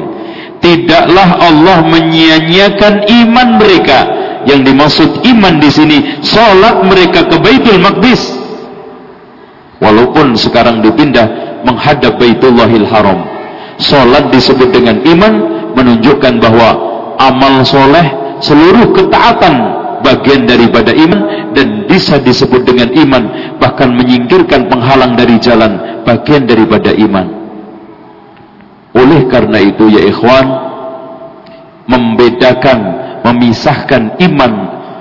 Tidaklah 0.61 1.41
Allah 1.41 1.77
menyia-nyiakan 1.89 3.09
iman 3.09 3.47
mereka. 3.57 3.99
Yang 4.45 4.61
dimaksud 4.73 5.09
iman 5.25 5.61
di 5.61 5.69
sini 5.69 5.97
salat 6.25 6.81
mereka 6.85 7.29
ke 7.29 7.37
Baitul 7.41 7.81
Maqdis. 7.81 8.37
Walaupun 9.81 10.37
sekarang 10.37 10.85
dipindah 10.85 11.61
menghadap 11.65 12.21
Baitullahil 12.21 12.85
Haram 12.85 13.30
Solat 13.81 14.29
disebut 14.29 14.69
dengan 14.69 15.01
iman 15.01 15.33
menunjukkan 15.73 16.37
bahwa 16.37 16.69
amal 17.17 17.65
soleh 17.65 18.37
seluruh 18.37 18.93
ketaatan 18.93 19.53
bagian 20.05 20.45
daripada 20.45 20.93
iman 20.93 21.53
dan 21.57 21.85
bisa 21.89 22.21
disebut 22.21 22.61
dengan 22.65 22.93
iman 22.93 23.23
bahkan 23.57 23.89
menyingkirkan 23.93 24.69
penghalang 24.69 25.17
dari 25.17 25.37
jalan 25.41 26.01
bagian 26.05 26.45
daripada 26.45 26.93
iman. 26.93 27.27
Oleh 28.93 29.25
karena 29.31 29.57
itu 29.61 29.87
ya 29.89 30.01
ikhwan 30.05 30.45
membedakan 31.89 32.79
memisahkan 33.25 34.21
iman 34.29 34.51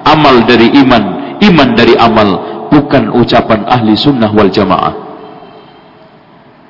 amal 0.08 0.40
dari 0.48 0.72
iman 0.80 1.36
iman 1.40 1.68
dari 1.76 1.96
amal 1.96 2.28
bukan 2.68 3.12
ucapan 3.12 3.66
ahli 3.66 3.96
sunnah 3.96 4.30
wal 4.30 4.48
jamaah 4.48 5.09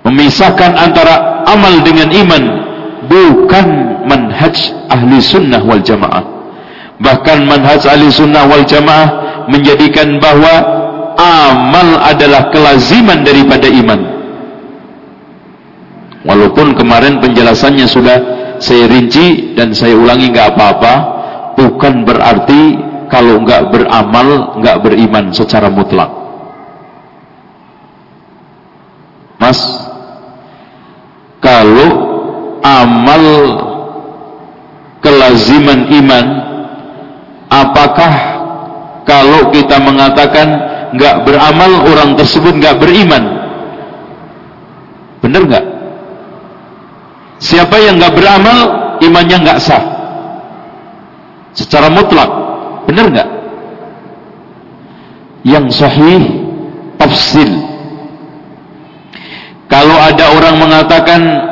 memisahkan 0.06 0.72
antara 0.76 1.44
amal 1.44 1.84
dengan 1.84 2.08
iman 2.08 2.42
bukan 3.10 3.66
manhaj 4.06 4.56
ahli 4.88 5.18
sunnah 5.20 5.60
wal 5.64 5.82
jamaah. 5.82 6.24
Bahkan 7.00 7.38
manhaj 7.48 7.84
ahli 7.88 8.12
sunnah 8.12 8.44
wal 8.48 8.64
jamaah 8.64 9.08
menjadikan 9.48 10.20
bahwa 10.20 10.54
amal 11.20 12.00
adalah 12.04 12.48
kelaziman 12.52 13.24
daripada 13.26 13.66
iman. 13.68 14.00
Walaupun 16.20 16.76
kemarin 16.76 17.16
penjelasannya 17.18 17.88
sudah 17.88 18.18
saya 18.60 18.84
rinci 18.92 19.56
dan 19.56 19.72
saya 19.72 19.96
ulangi 19.96 20.28
nggak 20.28 20.52
apa-apa 20.52 20.94
bukan 21.56 22.04
berarti 22.04 22.76
kalau 23.08 23.40
nggak 23.40 23.72
beramal 23.72 24.60
nggak 24.60 24.76
beriman 24.84 25.32
secara 25.32 25.72
mutlak. 25.72 26.12
Mas 29.40 29.56
kalau 31.40 31.88
amal 32.90 33.24
kelaziman 34.98 35.86
iman 36.02 36.26
apakah 37.46 38.12
kalau 39.06 39.50
kita 39.54 39.78
mengatakan 39.78 40.48
nggak 40.94 41.22
beramal 41.22 41.72
orang 41.86 42.18
tersebut 42.18 42.58
nggak 42.58 42.78
beriman? 42.82 43.24
Benar 45.22 45.42
nggak? 45.46 45.66
Siapa 47.40 47.76
yang 47.78 47.98
nggak 47.98 48.14
beramal 48.14 48.58
imannya 49.00 49.36
nggak 49.46 49.60
sah. 49.62 49.82
Secara 51.54 51.90
mutlak 51.90 52.30
benar 52.86 53.06
nggak? 53.10 53.28
Yang 55.46 55.66
sahih 55.74 56.22
tafsil. 57.00 57.50
Kalau 59.70 59.96
ada 59.96 60.34
orang 60.34 60.54
mengatakan 60.58 61.49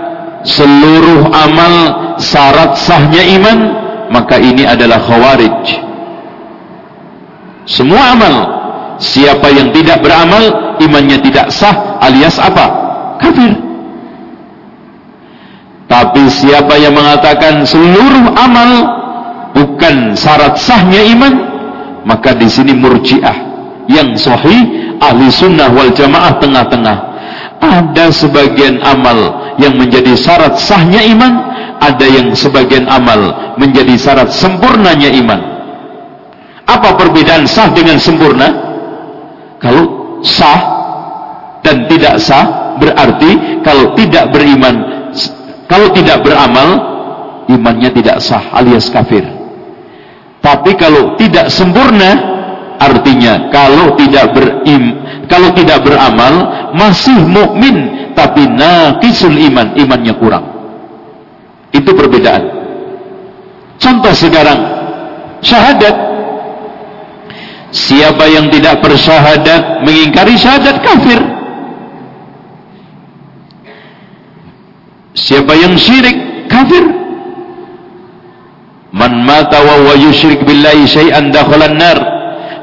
seluruh 0.49 1.29
amal 1.29 1.75
syarat 2.17 2.75
sahnya 2.81 3.21
iman, 3.37 3.59
maka 4.09 4.41
ini 4.41 4.65
adalah 4.65 4.97
khawarij. 5.05 5.85
Semua 7.69 8.17
amal, 8.17 8.35
siapa 8.97 9.53
yang 9.53 9.69
tidak 9.77 10.01
beramal, 10.01 10.77
imannya 10.81 11.21
tidak 11.21 11.53
sah 11.53 12.01
alias 12.01 12.41
apa? 12.41 12.67
Kafir. 13.21 13.53
Tapi 15.89 16.29
siapa 16.29 16.77
yang 16.77 16.97
mengatakan 16.97 17.65
seluruh 17.65 18.33
amal 18.37 18.71
bukan 19.57 20.13
syarat 20.17 20.57
sahnya 20.57 21.01
iman, 21.17 21.35
maka 22.05 22.33
di 22.37 22.49
sini 22.49 22.73
murjiah. 22.73 23.49
Yang 23.89 24.29
sahih 24.29 24.61
ahli 25.01 25.33
sunnah 25.33 25.73
wal 25.73 25.89
jamaah 25.97 26.37
tengah-tengah. 26.37 27.08
Ada 27.59 28.15
sebagian 28.15 28.79
amal 28.87 29.19
yang 29.59 29.75
menjadi 29.75 30.15
syarat 30.15 30.57
sahnya 30.57 31.03
iman, 31.11 31.35
ada 31.83 32.07
yang 32.07 32.31
sebagian 32.35 32.87
amal 32.87 33.55
menjadi 33.59 33.95
syarat 33.99 34.31
sempurnanya 34.31 35.11
iman. 35.19 35.41
Apa 36.69 36.95
perbedaan 36.95 37.49
sah 37.49 37.73
dengan 37.75 37.99
sempurna? 37.99 38.49
Kalau 39.59 39.85
sah 40.23 40.61
dan 41.67 41.91
tidak 41.91 42.23
sah 42.23 42.77
berarti 42.79 43.61
kalau 43.67 43.97
tidak 43.99 44.31
beriman, 44.31 44.77
kalau 45.67 45.91
tidak 45.91 46.23
beramal, 46.23 46.69
imannya 47.51 47.91
tidak 47.91 48.23
sah 48.23 48.55
alias 48.55 48.87
kafir. 48.93 49.27
Tapi 50.39 50.79
kalau 50.79 51.19
tidak 51.19 51.51
sempurna, 51.51 52.15
artinya 52.79 53.51
kalau 53.51 53.99
tidak 53.99 54.31
berim, 54.37 54.95
kalau 55.29 55.53
tidak 55.53 55.85
beramal 55.85 56.35
masih 56.73 57.21
mukmin 57.29 58.11
tapi 58.19 58.49
naqisul 58.49 59.37
iman, 59.37 59.77
imannya 59.79 60.15
kurang. 60.19 60.45
Itu 61.71 61.93
perbedaan. 61.95 62.43
Contoh 63.79 64.11
sekarang 64.11 64.59
syahadat. 65.45 65.97
Siapa 67.69 68.25
yang 68.33 68.49
tidak 68.49 68.81
bersyahadat 68.81 69.85
mengingkari 69.85 70.35
syahadat 70.41 70.81
kafir. 70.81 71.21
Siapa 75.13 75.53
yang 75.53 75.77
syirik 75.77 76.49
kafir. 76.49 76.85
Man 78.89 79.21
mata 79.29 79.61
wa 79.61 79.93
yusyrik 80.01 80.49
billahi 80.49 80.89
syai'an 80.89 81.29
dakhalan 81.29 81.77
nar. 81.77 82.18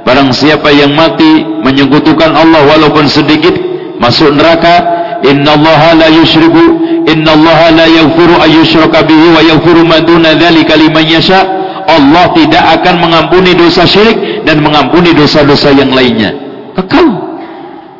Barang 0.05 0.29
siapa 0.29 0.69
yang 0.69 0.93
mati 0.93 1.41
menyekutukan 1.65 2.29
Allah 2.29 2.61
walaupun 2.61 3.09
sedikit 3.09 3.57
masuk 3.97 4.31
neraka. 4.37 4.93
Innallaha 5.25 5.97
la 5.97 6.07
yusyriku 6.13 6.63
innallaha 7.09 7.73
la 7.73 7.85
yaghfiru 7.89 8.37
ayyushraka 8.37 9.01
bihi 9.09 9.27
wa 9.33 9.41
yaghfiru 9.41 9.81
ma 9.81 9.97
duna 10.05 10.37
dzalika 10.37 10.77
liman 10.77 11.05
yasha. 11.09 11.41
Allah 11.85 12.29
tidak 12.37 12.63
akan 12.81 12.95
mengampuni 13.01 13.57
dosa 13.57 13.85
syirik 13.85 14.45
dan 14.45 14.61
mengampuni 14.61 15.13
dosa-dosa 15.13 15.73
yang 15.73 15.89
lainnya. 15.89 16.33
Kekal. 16.77 17.05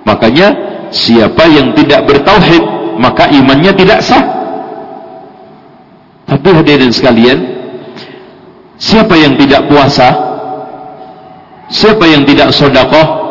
Makanya 0.06 0.48
siapa 0.94 1.50
yang 1.50 1.74
tidak 1.74 2.06
bertauhid 2.06 2.62
maka 3.02 3.30
imannya 3.34 3.74
tidak 3.74 4.06
sah. 4.06 4.22
Tapi 6.26 6.50
hadirin 6.50 6.90
sekalian, 6.90 7.56
Siapa 8.76 9.16
yang 9.16 9.40
tidak 9.40 9.72
puasa? 9.72 10.12
Siapa 11.70 12.06
yang 12.06 12.24
tidak 12.26 12.54
sodakoh? 12.54 13.26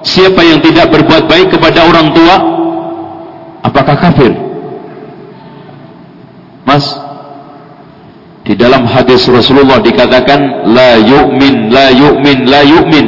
Siapa 0.00 0.40
yang 0.40 0.64
tidak 0.64 0.92
berbuat 0.92 1.28
baik 1.28 1.56
kepada 1.56 1.84
orang 1.84 2.12
tua? 2.16 2.36
Apakah 3.60 3.96
kafir? 4.00 4.32
Mas, 6.64 6.86
di 8.44 8.56
dalam 8.56 8.88
hadis 8.88 9.28
Rasulullah 9.28 9.84
dikatakan 9.84 10.70
la 10.72 10.96
yu'min, 10.96 11.68
la 11.68 11.88
yu'min, 11.92 12.38
la 12.48 12.62
yu'min. 12.64 13.06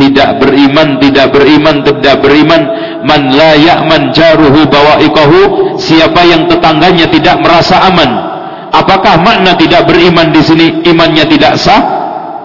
Tidak 0.00 0.40
beriman, 0.40 0.96
tidak 0.96 1.28
beriman, 1.28 1.84
tidak 1.84 2.24
beriman. 2.24 2.62
Man 3.04 3.36
la 3.36 3.52
ya'man 3.52 4.16
jaruhu 4.16 4.64
bawaikahu. 4.64 5.76
Siapa 5.76 6.24
yang 6.24 6.48
tetangganya 6.48 7.04
tidak 7.12 7.36
merasa 7.44 7.84
aman 7.84 8.30
Apakah 8.70 9.18
makna 9.18 9.58
tidak 9.58 9.90
beriman 9.90 10.30
di 10.30 10.42
sini 10.46 10.66
imannya 10.86 11.26
tidak 11.26 11.58
sah 11.58 11.82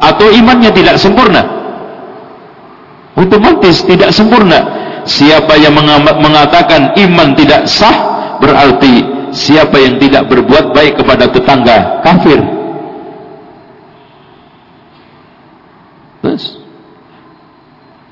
atau 0.01 0.34
imannya 0.34 0.73
tidak 0.73 0.97
sempurna? 0.97 1.55
Otomatis 3.16 3.84
tidak 3.88 4.11
sempurna. 4.11 4.84
Siapa 5.07 5.55
yang 5.55 5.78
mengatakan 6.20 6.97
iman 6.97 7.32
tidak 7.38 7.70
sah 7.70 7.97
berarti 8.43 9.05
siapa 9.32 9.78
yang 9.80 9.95
tidak 10.01 10.28
berbuat 10.28 10.76
baik 10.76 10.99
kepada 10.99 11.30
tetangga 11.32 12.03
kafir. 12.03 12.39
Terus 16.26 16.66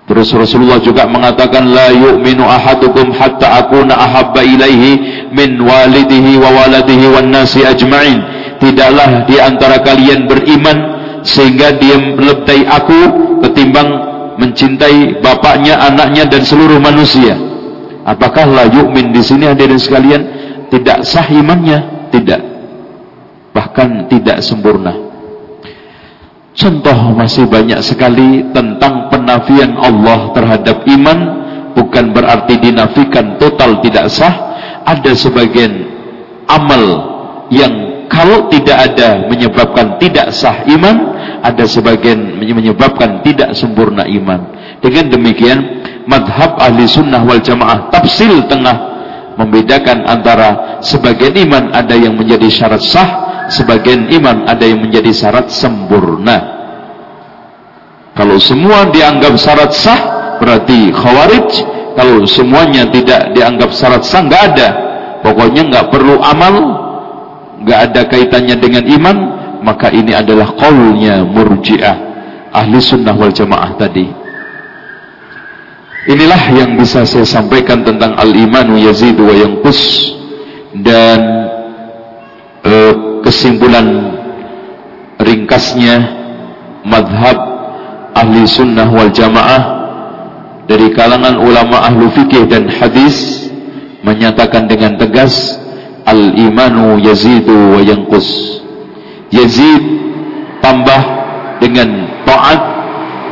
Terus 0.04 0.30
Rasulullah 0.36 0.84
juga 0.84 1.08
mengatakan 1.08 1.74
la 1.74 1.90
yu'minu 1.90 2.44
ahadukum 2.44 3.16
hatta 3.16 3.66
akuna 3.66 3.96
ahabba 3.98 4.44
ilaihi 4.44 5.00
min 5.32 5.58
walidihi 5.58 6.38
wa 6.38 6.54
waladihi 6.54 7.08
wan 7.08 7.32
nasi 7.32 7.64
ajma'in. 7.64 8.20
Tidaklah 8.60 9.26
di 9.26 9.40
antara 9.40 9.80
kalian 9.82 10.28
beriman 10.28 10.78
sehingga 11.24 11.80
dia 11.80 11.98
lebih 11.98 12.62
aku 12.68 13.00
ketimbang 13.48 14.13
mencintai 14.40 15.20
bapaknya, 15.20 15.80
anaknya 15.80 16.30
dan 16.30 16.42
seluruh 16.46 16.80
manusia. 16.80 17.36
Apakah 18.04 18.44
la 18.48 18.66
yu'min 18.68 19.16
di 19.16 19.24
sini 19.24 19.48
hadirin 19.48 19.80
sekalian 19.80 20.22
tidak 20.68 21.08
sah 21.08 21.28
imannya? 21.28 22.10
Tidak. 22.12 22.42
Bahkan 23.56 24.12
tidak 24.12 24.44
sempurna. 24.44 24.94
Contoh 26.54 27.18
masih 27.18 27.50
banyak 27.50 27.82
sekali 27.82 28.46
tentang 28.54 29.10
penafian 29.10 29.74
Allah 29.74 30.30
terhadap 30.38 30.86
iman 30.86 31.20
bukan 31.74 32.14
berarti 32.14 32.62
dinafikan 32.62 33.42
total 33.42 33.82
tidak 33.82 34.06
sah. 34.14 34.54
Ada 34.84 35.16
sebagian 35.16 35.90
amal 36.46 36.84
yang 37.50 37.83
kalau 38.12 38.48
tidak 38.52 38.94
ada 38.94 39.28
menyebabkan 39.28 39.98
tidak 40.00 40.32
sah 40.36 40.64
iman, 40.68 41.16
ada 41.44 41.64
sebagian 41.68 42.40
menyebabkan 42.40 43.24
tidak 43.24 43.56
sempurna 43.56 44.08
iman. 44.08 44.54
Dengan 44.84 45.12
demikian, 45.12 45.60
madhab 46.08 46.60
ahli 46.60 46.88
sunnah 46.88 47.24
wal 47.24 47.40
jamaah 47.40 47.88
tafsil 47.92 48.48
tengah 48.52 48.92
membedakan 49.40 50.06
antara 50.06 50.80
sebagian 50.84 51.34
iman 51.48 51.74
ada 51.74 51.98
yang 51.98 52.14
menjadi 52.14 52.48
syarat 52.54 52.84
sah 52.86 53.10
sebagian 53.50 54.08
iman 54.22 54.48
ada 54.48 54.64
yang 54.64 54.80
menjadi 54.84 55.12
syarat 55.12 55.52
sempurna. 55.52 56.64
Kalau 58.14 58.38
semua 58.38 58.88
dianggap 58.94 59.34
syarat 59.42 59.74
sah, 59.74 60.02
berarti 60.38 60.94
khawarij. 60.94 61.50
Kalau 61.94 62.26
semuanya 62.26 62.90
tidak 62.90 63.34
dianggap 63.34 63.74
syarat 63.74 64.06
sah, 64.06 64.22
nggak 64.22 64.44
ada. 64.54 64.70
Pokoknya 65.26 65.66
nggak 65.66 65.86
perlu 65.90 66.22
amal, 66.22 66.83
nggak 67.64 67.80
ada 67.92 68.02
kaitannya 68.12 68.56
dengan 68.60 68.84
iman, 68.86 69.18
maka 69.64 69.88
ini 69.90 70.12
adalah 70.12 70.52
kaulnya 70.60 71.24
murjiah 71.24 71.96
ahli 72.54 72.78
sunnah 72.78 73.16
wal 73.16 73.34
jamaah 73.34 73.74
tadi. 73.80 74.06
Inilah 76.04 76.52
yang 76.52 76.76
bisa 76.76 77.08
saya 77.08 77.24
sampaikan 77.24 77.82
tentang 77.88 78.14
al-imanu 78.20 78.76
yazidu 78.76 79.24
wa 79.24 79.32
yanqus 79.32 80.12
dan 80.84 81.20
uh, 82.68 82.94
kesimpulan 83.24 84.12
ringkasnya 85.16 86.04
madhab 86.84 87.40
ahli 88.20 88.44
sunnah 88.44 88.92
wal 88.92 89.08
jamaah 89.16 89.64
dari 90.68 90.92
kalangan 90.92 91.40
ulama 91.40 91.88
ahlu 91.88 92.12
fikih 92.12 92.52
dan 92.52 92.68
hadis 92.68 93.48
menyatakan 94.04 94.68
dengan 94.68 95.00
tegas 95.00 95.56
al-imanu 96.08 97.00
yazidu 97.00 97.78
wa 97.78 97.80
yanqus. 97.80 98.60
Yazid 99.34 99.82
tambah 100.62 101.02
dengan 101.58 101.90
taat 102.24 102.62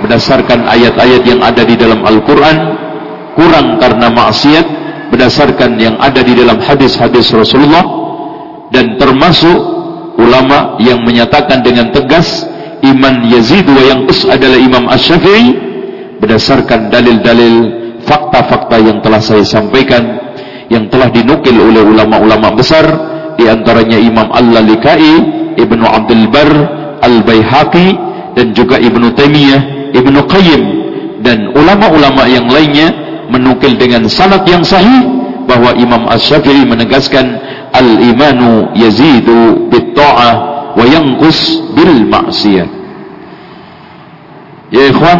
berdasarkan 0.01 0.65
ayat-ayat 0.65 1.21
yang 1.23 1.39
ada 1.45 1.61
di 1.61 1.75
dalam 1.77 2.01
Al-Quran. 2.01 2.57
Kurang 3.37 3.79
karena 3.79 4.11
maksiat 4.11 4.65
berdasarkan 5.13 5.77
yang 5.79 5.95
ada 6.01 6.19
di 6.25 6.33
dalam 6.35 6.57
hadis-hadis 6.59 7.29
Rasulullah. 7.31 7.85
Dan 8.71 8.95
termasuk 8.95 9.59
ulama 10.17 10.79
yang 10.79 11.03
menyatakan 11.03 11.59
dengan 11.59 11.91
tegas 11.91 12.47
iman 12.81 13.27
Yazid 13.27 13.67
wa 13.67 13.83
yang 13.83 14.07
us 14.07 14.23
adalah 14.25 14.57
Imam 14.57 14.89
Ash-Syafi'i. 14.89 15.69
Berdasarkan 16.21 16.93
dalil-dalil 16.93 17.55
fakta-fakta 18.05 18.77
yang 18.81 18.97
telah 19.01 19.21
saya 19.21 19.45
sampaikan 19.45 20.30
yang 20.71 20.87
telah 20.87 21.11
dinukil 21.11 21.51
oleh 21.59 21.83
ulama-ulama 21.83 22.55
besar 22.55 22.87
di 23.35 23.43
antaranya 23.51 23.99
Imam 23.99 24.31
Al-Lalikai, 24.31 25.13
Ibnu 25.59 25.83
Abdul 25.83 26.31
Bar, 26.31 26.51
Al-Baihaqi 27.03 27.87
dan 28.39 28.55
juga 28.55 28.79
Ibnu 28.79 29.11
Taimiyah, 29.11 29.91
Ibnu 29.91 30.19
Qayyim 30.31 30.63
dan 31.19 31.51
ulama-ulama 31.51 32.23
yang 32.31 32.47
lainnya 32.47 32.87
menukil 33.27 33.75
dengan 33.75 34.07
sanad 34.07 34.47
yang 34.47 34.63
sahih 34.63 35.11
bahwa 35.43 35.75
Imam 35.75 36.07
Ash-Syafi'i 36.07 36.63
menegaskan 36.63 37.35
al-imanu 37.75 38.71
yazidu 38.75 39.67
bit-ta'ah 39.67 40.33
wa 40.75 40.83
yanqus 40.87 41.59
bil 41.75 42.07
ma'siyah. 42.07 42.67
Ya 44.71 44.87
ikhwan, 44.87 45.19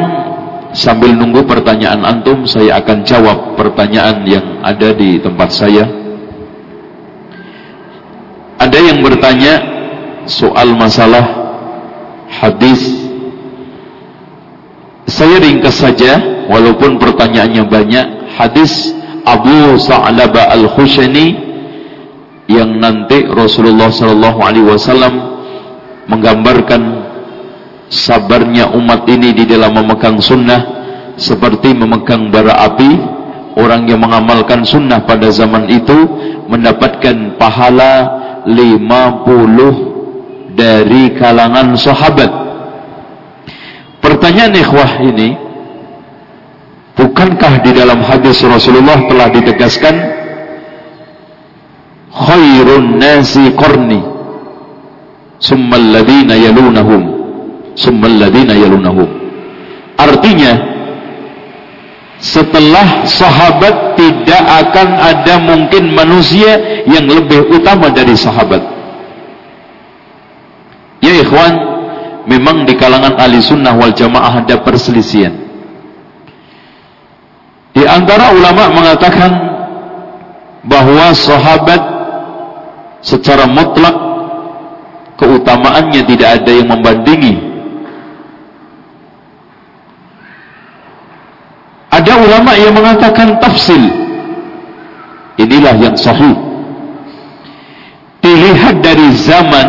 sambil 0.71 1.11
nunggu 1.15 1.43
pertanyaan 1.47 2.03
antum, 2.03 2.47
saya 2.47 2.79
akan 2.79 3.03
jawab 3.03 3.59
pertanyaan 3.59 4.23
yang 4.27 4.45
ada 4.63 4.95
di 4.95 5.19
tempat 5.19 5.49
saya. 5.51 5.85
Ada 8.61 8.77
yang 8.77 8.99
bertanya 9.01 9.53
soal 10.29 10.77
masalah 10.77 11.25
hadis. 12.29 12.79
Saya 15.09 15.41
ringkas 15.43 15.81
saja 15.81 16.45
walaupun 16.47 17.01
pertanyaannya 17.01 17.67
banyak 17.67 18.05
hadis 18.37 18.93
Abu 19.27 19.77
Sa'labah 19.81 20.55
Al-Khushani 20.55 21.51
yang 22.49 22.79
nanti 22.79 23.27
Rasulullah 23.27 23.91
sallallahu 23.91 24.39
alaihi 24.43 24.67
wasallam 24.67 25.13
menggambarkan 26.09 27.00
sabarnya 27.91 28.71
umat 28.71 29.03
ini 29.11 29.35
di 29.35 29.43
dalam 29.43 29.75
memegang 29.75 30.23
sunnah 30.23 30.63
seperti 31.19 31.75
memegang 31.75 32.31
bara 32.31 32.55
api. 32.71 33.19
Orang 33.51 33.83
yang 33.83 33.99
mengamalkan 33.99 34.63
sunnah 34.63 35.03
pada 35.03 35.27
zaman 35.27 35.67
itu 35.67 36.07
mendapatkan 36.47 37.35
pahala 37.35 38.07
50 38.47 40.55
dari 40.55 41.11
kalangan 41.19 41.75
sahabat. 41.75 42.31
Pertanyaan 43.99 44.55
ikhwah 44.55 45.03
ini 45.03 45.35
bukankah 46.95 47.59
di 47.59 47.75
dalam 47.75 47.99
hadis 48.07 48.39
Rasulullah 48.39 49.03
telah 49.11 49.27
ditegaskan 49.35 49.95
khairun 52.07 53.03
nasi 53.03 53.51
qarni 53.59 53.99
summal 55.43 55.91
ladina 55.91 56.39
yalunahum 56.39 57.20
summal 57.75 58.11
yalunahum 58.47 59.09
artinya 59.97 60.53
setelah 62.21 63.05
sahabat 63.09 63.97
tidak 63.97 64.43
akan 64.45 64.89
ada 64.93 65.35
mungkin 65.41 65.93
manusia 65.97 66.83
yang 66.85 67.09
lebih 67.09 67.49
utama 67.49 67.89
dari 67.89 68.13
sahabat 68.13 68.61
ya 71.01 71.17
ikhwan 71.17 71.53
memang 72.29 72.69
di 72.69 72.77
kalangan 72.77 73.17
ahli 73.17 73.41
sunnah 73.41 73.73
wal 73.73 73.93
jamaah 73.93 74.45
ada 74.45 74.61
perselisihan 74.61 75.33
di 77.71 77.83
antara 77.87 78.35
ulama 78.35 78.69
mengatakan 78.69 79.31
bahwa 80.61 81.09
sahabat 81.17 81.81
secara 83.01 83.49
mutlak 83.49 83.95
keutamaannya 85.17 86.01
tidak 86.05 86.29
ada 86.41 86.51
yang 86.51 86.67
membandingi. 86.69 87.50
Ulama 92.31 92.55
yang 92.55 92.71
mengatakan 92.71 93.35
tafsil. 93.43 93.83
Inilah 95.35 95.75
yang 95.75 95.99
sahih. 95.99 96.31
Dilihat 98.23 98.79
dari 98.79 99.11
zaman 99.19 99.67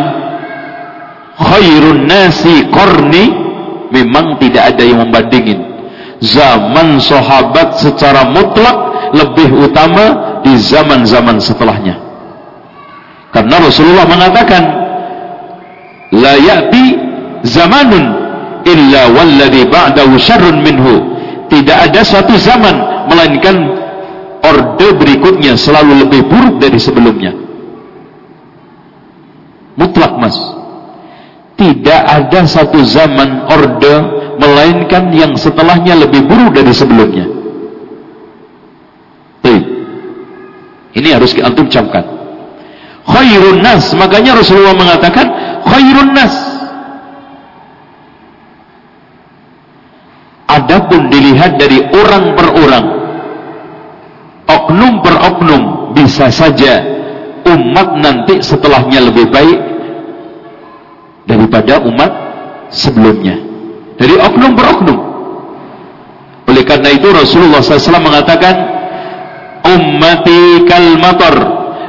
khairun 1.35 2.07
nasi 2.07 2.63
korni 2.71 3.35
memang 3.91 4.39
tidak 4.39 4.71
ada 4.71 4.83
yang 4.87 5.03
membandingin. 5.03 5.59
Zaman 6.23 7.03
sahabat 7.03 7.83
secara 7.83 8.31
mutlak 8.31 9.11
lebih 9.11 9.67
utama 9.67 10.39
di 10.47 10.55
zaman-zaman 10.55 11.43
setelahnya. 11.43 11.99
Karena 13.35 13.59
Rasulullah 13.59 14.07
mengatakan 14.07 14.63
la 16.15 16.33
ya'ti 16.39 16.85
zamanun 17.43 18.05
illa 18.63 19.11
walladhi 19.11 19.67
ba'dahu 19.67 20.15
syarrun 20.15 20.63
minhu. 20.63 21.12
Tidak 21.53 21.77
ada 21.77 22.01
suatu 22.01 22.33
zaman 22.33 22.75
melainkan 23.05 23.55
orde 24.41 24.87
berikutnya 24.97 25.53
selalu 25.53 26.01
lebih 26.07 26.25
buruk 26.25 26.57
dari 26.57 26.81
sebelumnya. 26.81 27.37
Mutlak 29.77 30.17
mas. 30.17 30.37
Tidak 31.53 32.01
ada 32.09 32.41
satu 32.49 32.81
zaman 32.81 33.45
orde 33.45 33.95
melainkan 34.41 35.13
yang 35.13 35.37
setelahnya 35.37 35.93
lebih 35.93 36.25
buruk 36.25 36.57
dari 36.57 36.73
sebelumnya. 36.73 37.43
Ini 40.93 41.09
harus 41.09 41.33
antum 41.41 41.65
camkan 41.73 42.05
khairun 43.03 43.59
nas 43.59 43.91
makanya 43.97 44.37
Rasulullah 44.39 44.77
mengatakan 44.77 45.25
khairun 45.65 46.13
nas 46.13 46.33
adapun 50.73 51.13
dilihat 51.13 51.61
dari 51.61 51.85
orang 51.93 52.33
per 52.33 52.47
orang. 52.49 52.85
Oknum 54.49 54.93
per 55.05 55.15
oknum 55.21 55.61
bisa 55.93 56.33
saja 56.33 56.81
umat 57.45 58.01
nanti 58.01 58.41
setelahnya 58.41 59.13
lebih 59.13 59.29
baik 59.29 59.59
daripada 61.29 61.77
umat 61.85 62.11
sebelumnya. 62.73 63.37
Dari 64.01 64.17
oknum 64.17 64.51
per 64.57 64.65
oknum. 64.73 64.97
Oleh 66.49 66.63
karena 66.65 66.89
itu 66.89 67.07
Rasulullah 67.13 67.61
SAW 67.61 68.01
mengatakan 68.01 68.55
ummati 69.63 70.65
kal 70.65 70.97
matar 70.97 71.35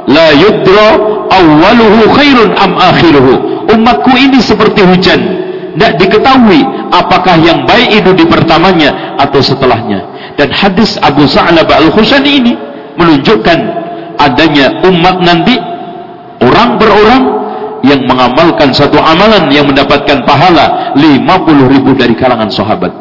la 0.04 0.28
yudra 0.36 0.88
awwaluhu 1.32 2.12
khairun 2.12 2.52
am 2.60 2.76
akhiruhu. 2.76 3.32
Umatku 3.64 4.12
ini 4.20 4.44
seperti 4.44 4.84
hujan 4.84 5.43
tidak 5.74 5.92
diketahui 5.98 6.62
apakah 6.94 7.34
yang 7.42 7.66
baik 7.66 7.98
itu 7.98 8.10
di 8.14 8.24
pertamanya 8.30 9.18
atau 9.18 9.42
setelahnya. 9.42 10.06
Dan 10.38 10.54
hadis 10.54 10.94
Abu 11.02 11.26
Sa'lab 11.26 11.66
al-Khushani 11.66 12.30
ini 12.30 12.52
menunjukkan 12.94 13.58
adanya 14.18 14.78
umat 14.86 15.18
nanti 15.22 15.58
orang 16.42 16.78
per 16.78 16.90
orang 16.94 17.22
yang 17.84 18.00
mengamalkan 18.08 18.72
satu 18.72 18.96
amalan 18.96 19.50
yang 19.52 19.68
mendapatkan 19.68 20.24
pahala 20.24 20.96
50 20.96 21.74
ribu 21.74 21.90
dari 21.98 22.14
kalangan 22.16 22.48
sahabat. 22.48 22.92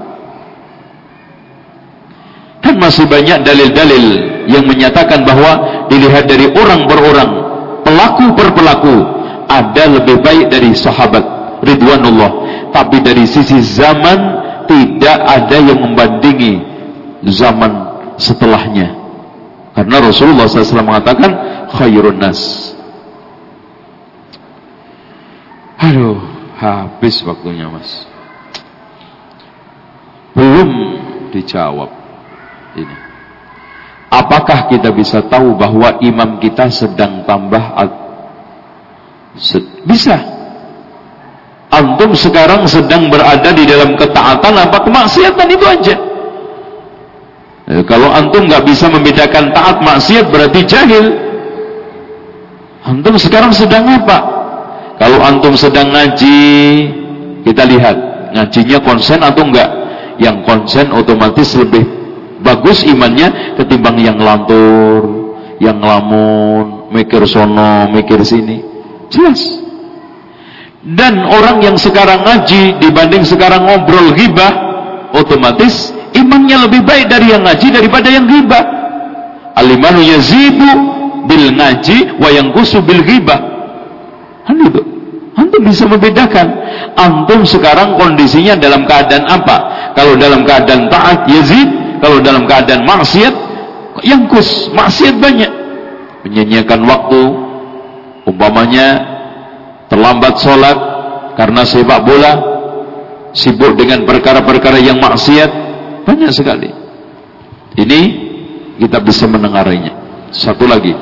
Kan 2.60 2.76
masih 2.80 3.08
banyak 3.08 3.44
dalil-dalil 3.48 4.06
yang 4.48 4.68
menyatakan 4.68 5.24
bahwa 5.24 5.86
dilihat 5.88 6.28
dari 6.28 6.52
orang 6.52 6.84
per 6.90 7.00
orang, 7.00 7.30
pelaku 7.86 8.26
per 8.36 8.48
pelaku, 8.52 8.96
ada 9.48 9.84
lebih 9.88 10.20
baik 10.20 10.52
dari 10.52 10.72
sahabat. 10.76 11.24
Ridwanullah. 11.64 12.43
Tapi 12.74 12.98
dari 13.06 13.30
sisi 13.30 13.62
zaman 13.62 14.20
tidak 14.66 15.18
ada 15.22 15.58
yang 15.62 15.78
membandingi 15.78 16.58
zaman 17.30 17.72
setelahnya. 18.18 18.98
Karena 19.78 20.02
Rasulullah 20.02 20.50
SAW 20.50 20.86
mengatakan 20.86 21.32
khairun 21.78 22.18
nas. 22.18 22.74
Aduh, 25.78 26.18
habis 26.58 27.22
waktunya 27.22 27.70
mas. 27.70 28.10
Belum 30.34 30.70
dijawab 31.30 31.90
ini. 32.74 32.98
Apakah 34.14 34.70
kita 34.70 34.94
bisa 34.94 35.26
tahu 35.26 35.58
bahwa 35.58 35.98
imam 36.02 36.38
kita 36.38 36.70
sedang 36.70 37.26
tambah 37.26 37.74
bisa 39.90 40.33
antum 42.04 42.20
sekarang 42.20 42.68
sedang 42.68 43.08
berada 43.08 43.56
di 43.56 43.64
dalam 43.64 43.96
ketaatan 43.96 44.60
apa 44.60 44.76
kemaksiatan? 44.84 45.48
Itu 45.56 45.64
aja. 45.64 45.96
Eh, 47.72 47.84
kalau 47.88 48.12
antum 48.12 48.44
nggak 48.44 48.68
bisa 48.68 48.92
membedakan 48.92 49.56
taat 49.56 49.80
maksiat 49.80 50.28
berarti 50.28 50.68
jahil. 50.68 51.16
Antum 52.84 53.16
sekarang 53.16 53.56
sedang 53.56 53.88
apa? 53.88 54.20
Kalau 55.00 55.24
antum 55.24 55.56
sedang 55.56 55.96
ngaji 55.96 56.44
kita 57.48 57.64
lihat 57.72 57.96
ngajinya 58.36 58.84
konsen 58.84 59.24
atau 59.24 59.48
enggak 59.48 59.72
yang 60.20 60.44
konsen 60.44 60.92
otomatis 60.92 61.56
lebih 61.56 61.88
bagus 62.44 62.84
imannya 62.84 63.56
ketimbang 63.56 63.96
yang 63.96 64.20
lantur, 64.20 65.32
yang 65.64 65.80
ngelamun, 65.80 66.92
mikir 66.92 67.24
sono, 67.24 67.88
mikir 67.96 68.20
sini. 68.28 68.60
Jelas. 69.08 69.63
Dan 70.84 71.24
orang 71.24 71.64
yang 71.64 71.80
sekarang 71.80 72.28
ngaji 72.28 72.84
dibanding 72.84 73.24
sekarang 73.24 73.64
ngobrol 73.64 74.12
ghibah, 74.20 74.52
otomatis 75.16 75.96
imannya 76.12 76.68
lebih 76.68 76.84
baik 76.84 77.08
dari 77.08 77.32
yang 77.32 77.48
ngaji 77.48 77.68
daripada 77.72 78.12
yang 78.12 78.28
ghibah. 78.28 78.64
Alimanu 79.56 80.04
yazidu 80.04 80.70
bil 81.24 81.56
ngaji 81.56 82.20
wa 82.20 82.30
yang 82.36 82.52
kusu 82.52 82.84
bil 82.84 83.00
ghibah. 83.00 83.40
Kan 84.44 84.60
itu. 84.60 84.82
Antum 85.40 85.64
bisa 85.66 85.88
membedakan. 85.88 86.48
Antum 87.00 87.48
sekarang 87.48 87.96
kondisinya 87.96 88.60
dalam 88.60 88.84
keadaan 88.84 89.24
apa? 89.24 89.58
Kalau 89.96 90.20
dalam 90.20 90.44
keadaan 90.44 90.92
taat 90.92 91.26
yazid, 91.32 91.66
kalau 92.04 92.20
dalam 92.20 92.44
keadaan 92.44 92.84
maksiat 92.84 93.34
yang 94.04 94.28
kus 94.28 94.68
maksiat 94.76 95.16
banyak 95.16 95.48
menyanyiakan 96.28 96.82
waktu 96.84 97.22
umpamanya 98.28 99.13
terlambat 99.94 100.42
sholat 100.42 100.78
karena 101.38 101.62
sepak 101.62 102.02
bola 102.02 102.34
sibuk 103.38 103.78
dengan 103.78 104.10
perkara-perkara 104.10 104.82
yang 104.82 104.98
maksiat 104.98 105.52
banyak 106.02 106.34
sekali. 106.34 106.74
Ini 107.78 108.02
kita 108.82 108.98
bisa 109.06 109.30
mendengarnya. 109.30 109.94
Satu 110.34 110.66
lagi. 110.66 110.98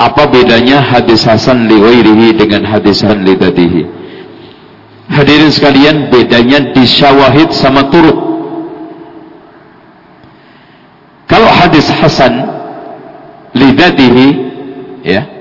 Apa 0.00 0.24
bedanya 0.32 0.80
hadis 0.80 1.28
hasan 1.28 1.68
li 1.68 1.76
dengan 2.32 2.64
hadis 2.64 3.04
hasan 3.04 3.28
li 3.28 3.36
hadirin 5.08 5.50
sekalian 5.52 6.08
bedanya 6.12 6.72
di 6.72 6.84
syawahid 6.84 7.52
sama 7.52 7.88
turut 7.92 8.28
hadis 11.68 11.90
hasan 11.92 12.34
lidatihi 13.52 14.28
ya 15.04 15.37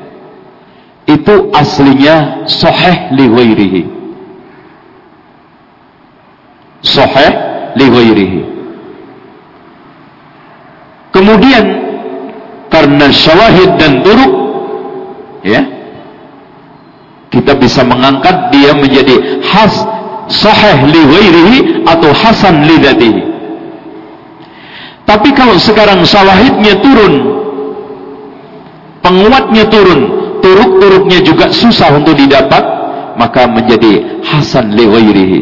itu 1.07 1.33
aslinya 1.55 2.43
sahih 2.51 3.15
li 3.15 3.25
ghairihi. 3.31 3.83
Sahih 6.83 7.31
li 7.79 7.87
ghairihi. 7.87 8.41
Kemudian 11.15 11.65
karena 12.67 13.07
syawahid 13.09 13.79
dan 13.79 14.03
turuk 14.03 14.33
ya 15.47 15.63
kita 17.31 17.55
bisa 17.55 17.81
mengangkat 17.87 18.51
dia 18.51 18.75
menjadi 18.75 19.41
has 19.47 19.73
sahih 20.27 20.83
li 20.91 21.01
ghairihi 21.07 21.57
atau 21.87 22.11
hasan 22.11 22.67
li 22.67 22.77
tapi 25.07 25.31
kalau 25.31 25.55
sekarang 25.55 26.03
syawahidnya 26.03 26.83
turun 26.83 27.13
penguatnya 28.99 29.63
turun 29.71 30.16
turuk-turuknya 30.47 31.19
juga 31.27 31.51
susah 31.51 31.91
untuk 31.99 32.15
didapat 32.15 32.63
maka 33.19 33.43
menjadi 33.51 34.23
hasan 34.23 34.71
li 34.71 34.87
ghairihi. 34.87 35.39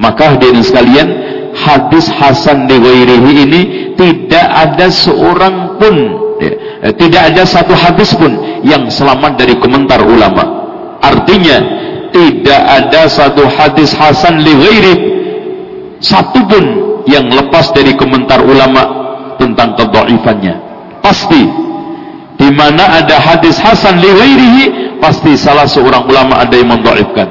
Maka 0.00 0.32
hadirin 0.36 0.64
sekalian 0.64 1.08
hadis 1.52 2.08
hasan 2.08 2.64
li 2.64 2.80
ghairihi 2.80 3.32
ini 3.44 3.62
tidak 4.00 4.46
ada 4.48 4.88
seorang 4.88 5.76
pun 5.76 5.94
ya, 6.40 6.52
tidak 6.96 7.22
ada 7.34 7.42
satu 7.44 7.76
hadis 7.76 8.16
pun 8.16 8.32
yang 8.64 8.88
selamat 8.88 9.36
dari 9.36 9.60
komentar 9.60 10.00
ulama. 10.00 10.64
Artinya 11.04 11.60
tidak 12.08 12.62
ada 12.64 13.04
satu 13.12 13.44
hadis 13.44 13.92
hasan 13.92 14.40
li 14.40 14.54
ghairi 14.56 14.94
satu 16.00 16.40
pun 16.48 16.64
yang 17.04 17.28
lepas 17.28 17.76
dari 17.76 17.92
komentar 17.92 18.40
ulama 18.40 19.00
tentang 19.36 19.76
kedhaifannya 19.76 20.54
pasti 21.04 21.69
di 22.40 22.48
mana 22.48 23.04
ada 23.04 23.20
hadis 23.20 23.60
hasan 23.60 24.00
li 24.00 24.08
ghairihi 24.08 24.64
pasti 24.96 25.36
salah 25.36 25.68
seorang 25.68 26.08
ulama 26.08 26.40
ada 26.40 26.56
yang 26.56 26.72
mendhaifkan. 26.72 27.28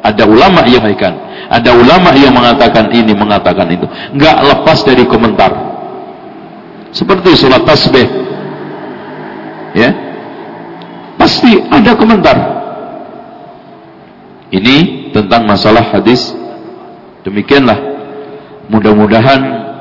Ada 0.00 0.26
ulama 0.26 0.66
yang 0.66 0.82
mengatakan 0.82 1.30
ada 1.50 1.74
ulama 1.74 2.14
yang 2.14 2.30
mengatakan 2.30 2.94
ini 2.94 3.10
mengatakan 3.10 3.66
itu. 3.74 3.82
Enggak 4.14 4.38
lepas 4.38 4.86
dari 4.86 5.02
komentar. 5.02 5.50
Seperti 6.94 7.34
surat 7.34 7.66
tasbih. 7.66 8.06
Ya. 9.74 9.90
Pasti 11.18 11.58
ada 11.66 11.98
komentar. 11.98 12.38
Ini 14.54 15.10
tentang 15.10 15.42
masalah 15.50 15.90
hadis. 15.90 16.30
Demikianlah. 17.26 17.78
Mudah-mudahan 18.70 19.40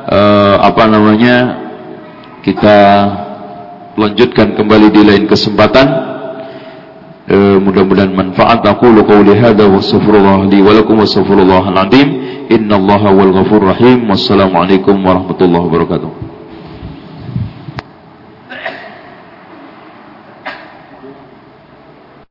uh, 0.09 0.55
apa 0.65 0.89
namanya 0.89 1.35
kita 2.41 2.77
lanjutkan 3.99 4.55
kembali 4.55 4.87
di 4.95 5.01
lain 5.03 5.23
kesempatan. 5.27 5.87
Uh, 7.29 7.61
mudah-mudahan 7.61 8.09
manfaat. 8.09 8.65
Aku 8.65 8.89
qouli 9.05 9.37
hadza 9.37 9.69
wa 9.69 9.77
astaghfirullah 9.77 10.49
li 10.49 10.63
wa 10.63 10.71
lakum 10.73 10.97
wastaghfirullahal 10.97 11.77
azim. 11.77 12.07
Innallaha 12.49 13.13
wal 13.13 13.35
ghafurur 13.35 13.75
rahim. 13.75 14.09
Wassalamu 14.09 14.57
alaikum 14.57 14.97
warahmatullahi 15.03 15.63
wabarakatuh 15.67 16.38